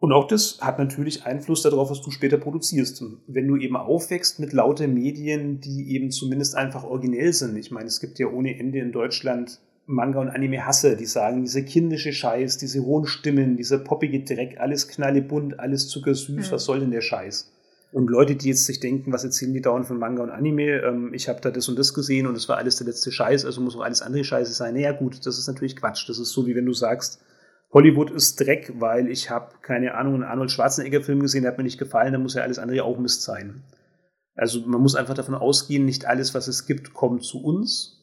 [0.00, 3.02] Und auch das hat natürlich Einfluss darauf, was du später produzierst.
[3.26, 7.56] Wenn du eben aufwächst mit lauter Medien, die eben zumindest einfach originell sind.
[7.56, 11.62] Ich meine, es gibt ja ohne Ende in Deutschland Manga- und Anime-Hasser, die sagen, dieser
[11.62, 16.52] kindische Scheiß, diese hohen Stimmen, dieser poppige Dreck, alles knallebunt, alles zuckersüß, Hm.
[16.52, 17.50] was soll denn der Scheiß?
[17.90, 21.14] Und Leute, die jetzt sich denken, was erzählen die dauernd von Manga und Anime, ähm,
[21.14, 23.62] ich habe da das und das gesehen und es war alles der letzte Scheiß, also
[23.62, 24.74] muss auch alles andere Scheiße sein.
[24.74, 26.06] Naja gut, das ist natürlich Quatsch.
[26.06, 27.18] Das ist so, wie wenn du sagst,
[27.70, 31.64] Hollywood ist Dreck, weil ich habe, keine Ahnung, einen Arnold Schwarzenegger-Film gesehen, der hat mir
[31.64, 33.62] nicht gefallen, dann muss ja alles andere auch Mist sein.
[34.34, 37.97] Also man muss einfach davon ausgehen, nicht alles, was es gibt, kommt zu uns.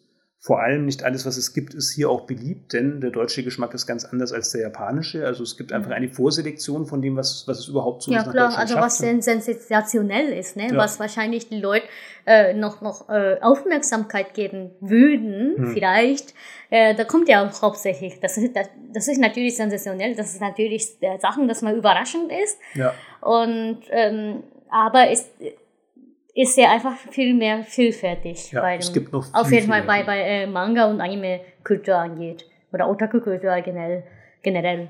[0.45, 3.73] Vor allem nicht alles, was es gibt, ist hier auch beliebt, denn der deutsche Geschmack
[3.73, 5.25] ist ganz anders als der japanische.
[5.25, 8.27] Also es gibt einfach eine Vorselektion von dem, was, was es überhaupt zu Ja uns
[8.27, 9.23] nach klar, Deutschland also was schafft.
[9.23, 10.67] sensationell ist, ne?
[10.67, 10.77] Ja.
[10.77, 11.87] was wahrscheinlich die Leute
[12.27, 15.71] äh, noch, noch äh, Aufmerksamkeit geben würden, Hm.
[15.73, 16.35] vielleicht,
[16.69, 20.41] äh, da kommt ja auch hauptsächlich, das ist, das, das ist natürlich sensationell, das ist
[20.41, 22.93] natürlich äh, Sachen, dass man überraschend ist Ja.
[23.21, 25.25] und ähm, aber es
[26.35, 29.83] ist ja einfach viel mehr vielfältig, Ja, bei es dem, gibt noch auf jeden Fall
[29.83, 34.03] bei, bei äh, Manga und Anime-Kultur angeht oder Otaku-Kultur generell,
[34.43, 34.89] generell.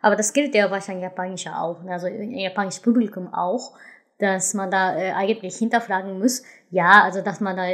[0.00, 1.92] Aber das gilt ja wahrscheinlich japanischer auch, ne?
[1.92, 3.72] also im japanischen Publikum auch,
[4.18, 7.66] dass man da äh, eigentlich hinterfragen muss, ja, also dass man da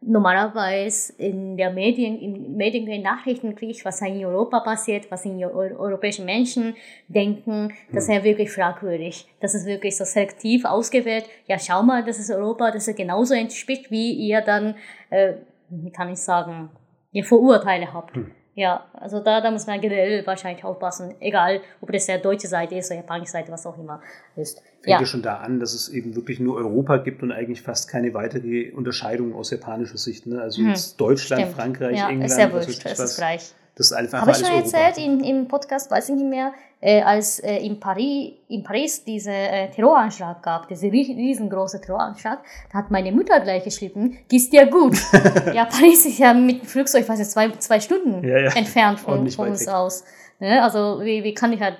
[0.00, 5.42] normalerweise in der Medien, in Medien in Nachrichten kriegt, was in Europa passiert, was in
[5.42, 6.74] Eu europäischen Menschen
[7.08, 9.26] denken, das ist ja wirklich fragwürdig.
[9.40, 11.24] Das ist wirklich so selektiv ausgewählt.
[11.46, 14.74] Ja, schau mal, das ist Europa, das ist genauso entspricht, wie ihr dann,
[15.10, 15.34] äh,
[15.70, 16.70] wie kann ich sagen,
[17.12, 18.16] ihr Vorurteile habt.
[18.16, 18.30] Hm.
[18.56, 22.76] Ja, also da, da muss man generell wahrscheinlich aufpassen, egal ob das der deutsche Seite
[22.76, 24.00] ist oder japanische Seite, was auch immer
[24.36, 24.58] ist.
[24.58, 27.62] Fängt Ja, ja schon da an, dass es eben wirklich nur Europa gibt und eigentlich
[27.62, 30.26] fast keine weitere Unterscheidung aus japanischer Sicht.
[30.26, 30.40] Ne?
[30.40, 31.56] Also Hm, jetzt Deutschland, stimmt.
[31.56, 33.00] Frankreich, ja, England, ist ja wurscht, was.
[33.00, 33.54] ist gleich.
[33.76, 34.78] Das ist einfach Habe ich schon Europa.
[34.78, 39.02] erzählt in, im Podcast, weiß ich nicht mehr, äh, als äh, in, Paris, in Paris
[39.04, 42.38] diese äh, Terroranschlag gab, diese rie- riesengroße Terroranschlag,
[42.72, 44.96] da hat meine Mutter gleich geschrieben, geht's dir gut?
[45.54, 48.52] ja, Paris ist ja mit dem Flugzeug, weiß ich, zwei, zwei Stunden Ja, ja.
[48.54, 49.74] entfernt von, von uns weg.
[49.74, 50.04] aus.
[50.38, 50.62] Ne?
[50.62, 51.76] Also wie, wie kann ich halt,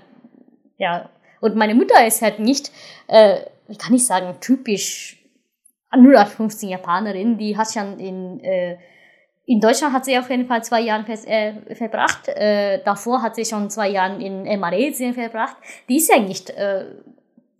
[0.79, 1.09] ja,
[1.41, 2.73] und meine Mutter ist halt nicht,
[3.07, 3.37] äh,
[3.69, 5.21] wie kann ich sagen, typisch
[5.93, 8.79] 0815 Japanerin, die hat schon in, äh,
[9.47, 12.29] in Deutschland hat sie auf jeden Fall zwei Jahre ver äh, verbracht.
[12.29, 15.57] Äh, davor hat sie schon zwei Jahre in äh, Malaysia verbracht.
[15.89, 16.87] Die ist ja nicht, äh,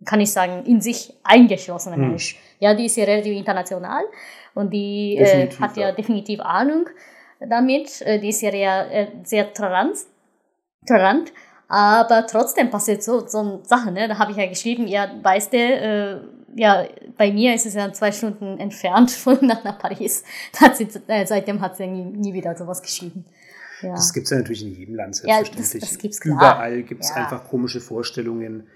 [0.03, 2.09] kann ich sagen, in sich eingeschlossene hm.
[2.09, 2.39] Mensch.
[2.59, 4.03] Ja, die ist ja relativ international
[4.55, 6.89] und die äh, hat ja definitiv Ahnung
[7.39, 8.01] damit.
[8.01, 9.97] Äh, die ist ja sehr, sehr tolerant,
[10.87, 11.31] tolerant.
[11.67, 13.93] Aber trotzdem passiert so, so Sachen.
[13.93, 14.07] Ne?
[14.07, 16.19] Da habe ich ja geschrieben, ja, weißt du, äh,
[16.55, 16.87] ja,
[17.17, 20.23] bei mir ist es ja zwei Stunden entfernt von nach, nach Paris.
[20.73, 23.25] Sie, äh, seitdem hat sie nie, nie wieder sowas geschrieben.
[23.81, 23.91] Ja.
[23.91, 25.73] Das gibt es ja natürlich in jedem Land selbstverständlich.
[25.73, 26.37] Ja, das, das gibt's klar.
[26.37, 27.17] Überall gibt es ja.
[27.17, 28.67] einfach komische Vorstellungen.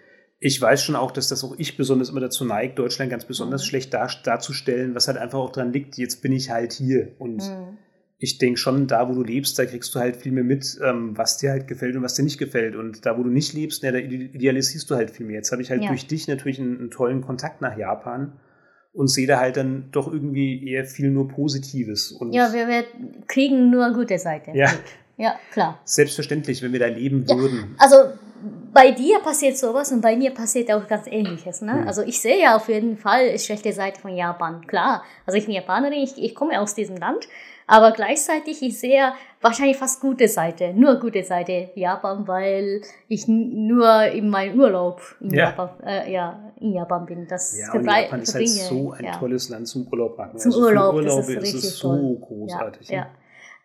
[0.42, 3.64] Ich weiß schon auch, dass das auch ich besonders immer dazu neigt, Deutschland ganz besonders
[3.64, 3.68] mhm.
[3.68, 7.38] schlecht dar, darzustellen, was halt einfach auch dran liegt, jetzt bin ich halt hier und
[7.38, 7.78] mhm
[8.22, 11.18] ich denke schon, da wo du lebst, da kriegst du halt viel mehr mit, ähm,
[11.18, 12.76] was dir halt gefällt und was dir nicht gefällt.
[12.76, 15.38] Und da wo du nicht lebst, ja, da idealisierst du halt viel mehr.
[15.38, 15.88] Jetzt habe ich halt ja.
[15.88, 18.34] durch dich natürlich einen, einen, tollen Kontakt nach Japan
[18.92, 22.12] und sehe da halt dann doch irgendwie eher viel nur Positives.
[22.12, 22.84] Und ja, wir, wir
[23.28, 24.52] kriegen nur gute Seite.
[24.54, 24.70] Ja.
[25.16, 25.80] Ja, klar.
[25.84, 27.76] Selbstverständlich, wenn wir da leben ja, würden.
[27.78, 27.96] Also
[28.74, 31.62] bei dir passiert sowas und bei mir passiert auch ganz Ähnliches.
[31.62, 31.74] Ne?
[31.74, 31.88] Mhm.
[31.88, 34.66] Also ich sehe ja auf jeden Fall schlechte Seite von Japan.
[34.66, 37.28] Klar, also ich bin Japanerin, ich, ich komme aus diesem Land
[37.70, 44.06] aber gleichzeitig, ich sehe wahrscheinlich fast gute Seite, nur gute Seite Japan, weil ich nur
[44.06, 45.50] in meinem Urlaub in, ja.
[45.50, 47.28] Japan, äh, ja, in Japan bin.
[47.28, 49.12] Das ja, und Japan ist halt so ein ja.
[49.18, 50.40] tolles Land zum Urlaub machen.
[50.40, 52.18] Zum also Urlaub, Urlaub ist, ist es so toll.
[52.20, 52.90] großartig.
[52.90, 53.08] Ja,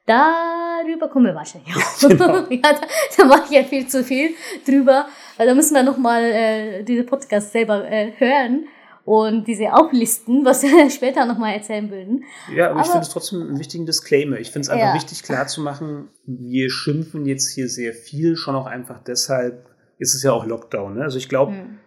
[0.07, 2.09] Darüber kommen wir wahrscheinlich auch.
[2.09, 2.37] Genau.
[2.51, 2.87] ja, da,
[3.17, 4.35] da mache ich ja viel zu viel
[4.67, 5.07] drüber.
[5.39, 8.67] Da müssen wir nochmal äh, diesen Podcast selber äh, hören
[9.05, 12.25] und diese auflisten, was wir später nochmal erzählen würden.
[12.55, 14.39] Ja, aber, aber ich finde es trotzdem einen wichtigen Disclaimer.
[14.39, 14.95] Ich finde es einfach ja.
[14.95, 20.33] wichtig klarzumachen, wir schimpfen jetzt hier sehr viel, schon auch einfach deshalb, ist es ja
[20.33, 20.95] auch Lockdown.
[20.95, 21.03] Ne?
[21.03, 21.79] Also ich glaube, hm.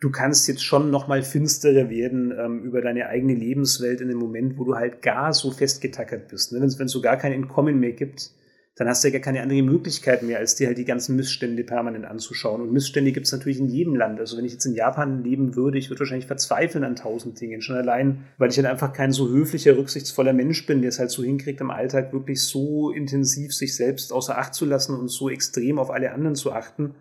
[0.00, 4.58] du kannst jetzt schon nochmal finsterer werden ähm, über deine eigene Lebenswelt in dem Moment,
[4.58, 6.52] wo du halt gar so festgetackert bist.
[6.52, 6.60] Ne?
[6.60, 8.30] Wenn es so gar kein Entkommen mehr gibt,
[8.76, 11.64] dann hast du ja gar keine andere Möglichkeit mehr, als dir halt die ganzen Missstände
[11.64, 12.60] permanent anzuschauen.
[12.60, 14.20] Und Missstände gibt es natürlich in jedem Land.
[14.20, 17.62] Also wenn ich jetzt in Japan leben würde, ich würde wahrscheinlich verzweifeln an tausend Dingen.
[17.62, 21.10] Schon allein, weil ich halt einfach kein so höflicher, rücksichtsvoller Mensch bin, der es halt
[21.10, 25.30] so hinkriegt, im Alltag wirklich so intensiv sich selbst außer Acht zu lassen und so
[25.30, 26.94] extrem auf alle anderen zu achten.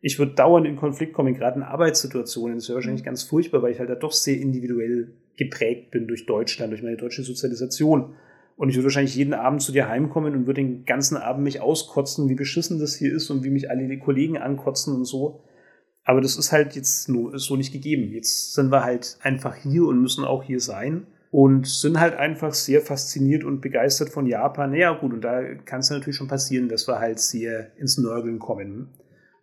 [0.00, 2.56] Ich würde dauernd in Konflikt kommen, gerade in Arbeitssituationen.
[2.56, 6.24] Das wäre wahrscheinlich ganz furchtbar, weil ich halt da doch sehr individuell geprägt bin durch
[6.24, 8.14] Deutschland, durch meine deutsche Sozialisation.
[8.58, 11.60] Und ich würde wahrscheinlich jeden Abend zu dir heimkommen und würde den ganzen Abend mich
[11.60, 15.44] auskotzen, wie beschissen das hier ist und wie mich alle die Kollegen ankotzen und so.
[16.02, 18.12] Aber das ist halt jetzt nur, so nicht gegeben.
[18.12, 22.52] Jetzt sind wir halt einfach hier und müssen auch hier sein und sind halt einfach
[22.52, 24.74] sehr fasziniert und begeistert von Japan.
[24.74, 28.40] Ja, gut, und da kann es natürlich schon passieren, dass wir halt sehr ins Nörgeln
[28.40, 28.88] kommen.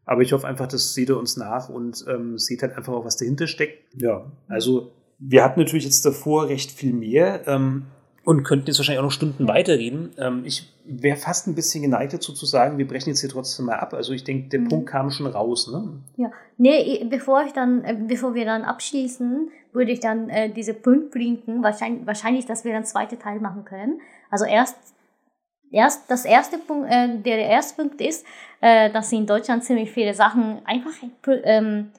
[0.03, 3.05] Aber ich hoffe einfach, das seht ihr uns nach und ähm, seht halt einfach auch,
[3.05, 3.95] was dahinter steckt.
[3.95, 7.47] Ja, also wir hatten natürlich jetzt davor recht viel mehr.
[7.47, 7.85] Ähm,
[8.25, 10.09] und könnten jetzt wahrscheinlich auch noch Stunden weiterreden.
[10.17, 13.67] Ähm, ich wäre fast ein bisschen geneigt dazu zu sagen, wir brechen jetzt hier trotzdem
[13.67, 13.93] mal ab.
[13.93, 14.67] Also ich denke, der mhm.
[14.67, 16.01] Punkt kam schon raus, ne?
[16.17, 20.73] Ja, nee, bevor ich dann, äh, bevor wir dann abschließen, würde ich dann äh, diese
[20.73, 24.01] Punkt blinken, wahrscheinlich, wahrscheinlich, dass wir dann zweite Teil machen können.
[24.31, 24.75] Also erst,
[25.71, 28.25] erst das erste Punkt, äh, der erste Punkt ist,
[28.59, 30.93] äh, dass in Deutschland ziemlich viele Sachen einfach
[31.43, 31.91] ähm,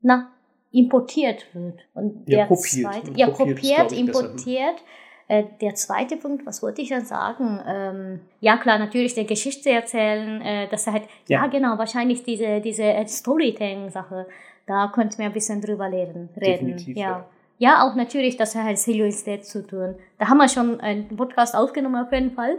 [0.00, 0.32] na,
[0.72, 1.78] importiert wird.
[1.94, 2.92] Und ja, der kopiert.
[2.92, 4.82] zweite, ja, kopiert, kopiert importiert.
[5.28, 7.60] Äh, der zweite Punkt, was wollte ich dann sagen?
[7.66, 11.42] Ähm, ja, klar, natürlich der Geschichte erzählen, äh, dass er halt, ja.
[11.42, 11.46] ja.
[11.48, 14.26] genau, wahrscheinlich diese, diese äh, Storytelling-Sache,
[14.66, 16.30] da könnten wir ein bisschen drüber reden.
[16.34, 17.08] Definitiv, ja.
[17.08, 17.26] ja.
[17.60, 19.96] Ja, auch natürlich, das hat halt Silio State zu tun.
[20.18, 22.56] Da haben wir schon einen Podcast aufgenommen auf jeden Fall.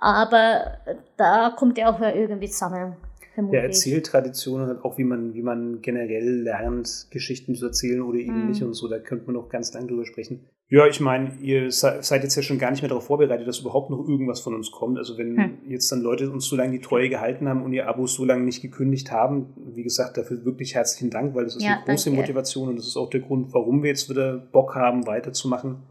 [0.00, 0.78] Aber
[1.18, 2.96] da kommt er auch irgendwie zusammen.
[3.36, 8.46] Der Erzähltradition und auch wie man, wie man generell lernt, Geschichten zu erzählen oder eben
[8.46, 8.48] mm.
[8.48, 10.44] nicht und so, da könnte man noch ganz lang drüber sprechen.
[10.72, 13.90] Ja, ich meine, ihr seid jetzt ja schon gar nicht mehr darauf vorbereitet, dass überhaupt
[13.90, 14.98] noch irgendwas von uns kommt.
[14.98, 15.58] Also wenn hm.
[15.68, 18.44] jetzt dann Leute uns so lange die Treue gehalten haben und ihr Abos so lange
[18.44, 22.10] nicht gekündigt haben, wie gesagt, dafür wirklich herzlichen Dank, weil das ist ja, eine große
[22.10, 22.20] danke.
[22.20, 25.82] Motivation und das ist auch der Grund, warum wir jetzt wieder Bock haben, weiterzumachen.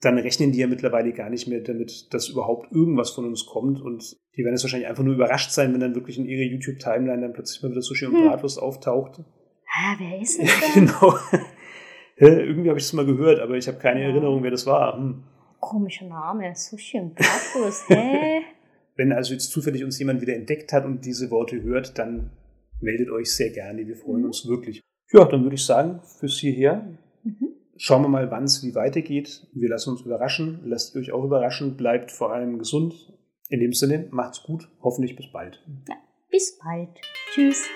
[0.00, 3.82] Dann rechnen die ja mittlerweile gar nicht mehr damit, dass überhaupt irgendwas von uns kommt
[3.82, 7.20] und die werden jetzt wahrscheinlich einfach nur überrascht sein, wenn dann wirklich in ihrer YouTube-Timeline
[7.20, 8.28] dann plötzlich mal wieder Sushi und hm.
[8.28, 9.24] Bratwurst auftaucht.
[9.76, 10.48] Ah, wer ist denn?
[10.74, 11.14] genau
[12.20, 14.08] hä, irgendwie habe ich es mal gehört, aber ich habe keine ja.
[14.08, 14.96] Erinnerung, wer das war.
[14.96, 15.22] Hm.
[15.58, 18.42] Komischer Name, Sushi und Bratwurst, hä?
[18.96, 22.30] Wenn also jetzt zufällig uns jemand wieder entdeckt hat und diese Worte hört, dann
[22.80, 24.26] meldet euch sehr gerne, wir freuen mhm.
[24.26, 24.80] uns wirklich.
[25.12, 26.86] Ja, dann würde ich sagen, fürs hierher.
[27.24, 27.48] Mhm.
[27.76, 29.46] Schauen wir mal, wann es wie weitergeht.
[29.54, 32.94] Wir lassen uns überraschen, lasst euch auch überraschen, bleibt vor allem gesund.
[33.48, 35.62] In dem Sinne, macht's gut, hoffentlich bis bald.
[35.88, 35.96] Ja,
[36.30, 36.90] bis bald.
[37.32, 37.66] Tschüss.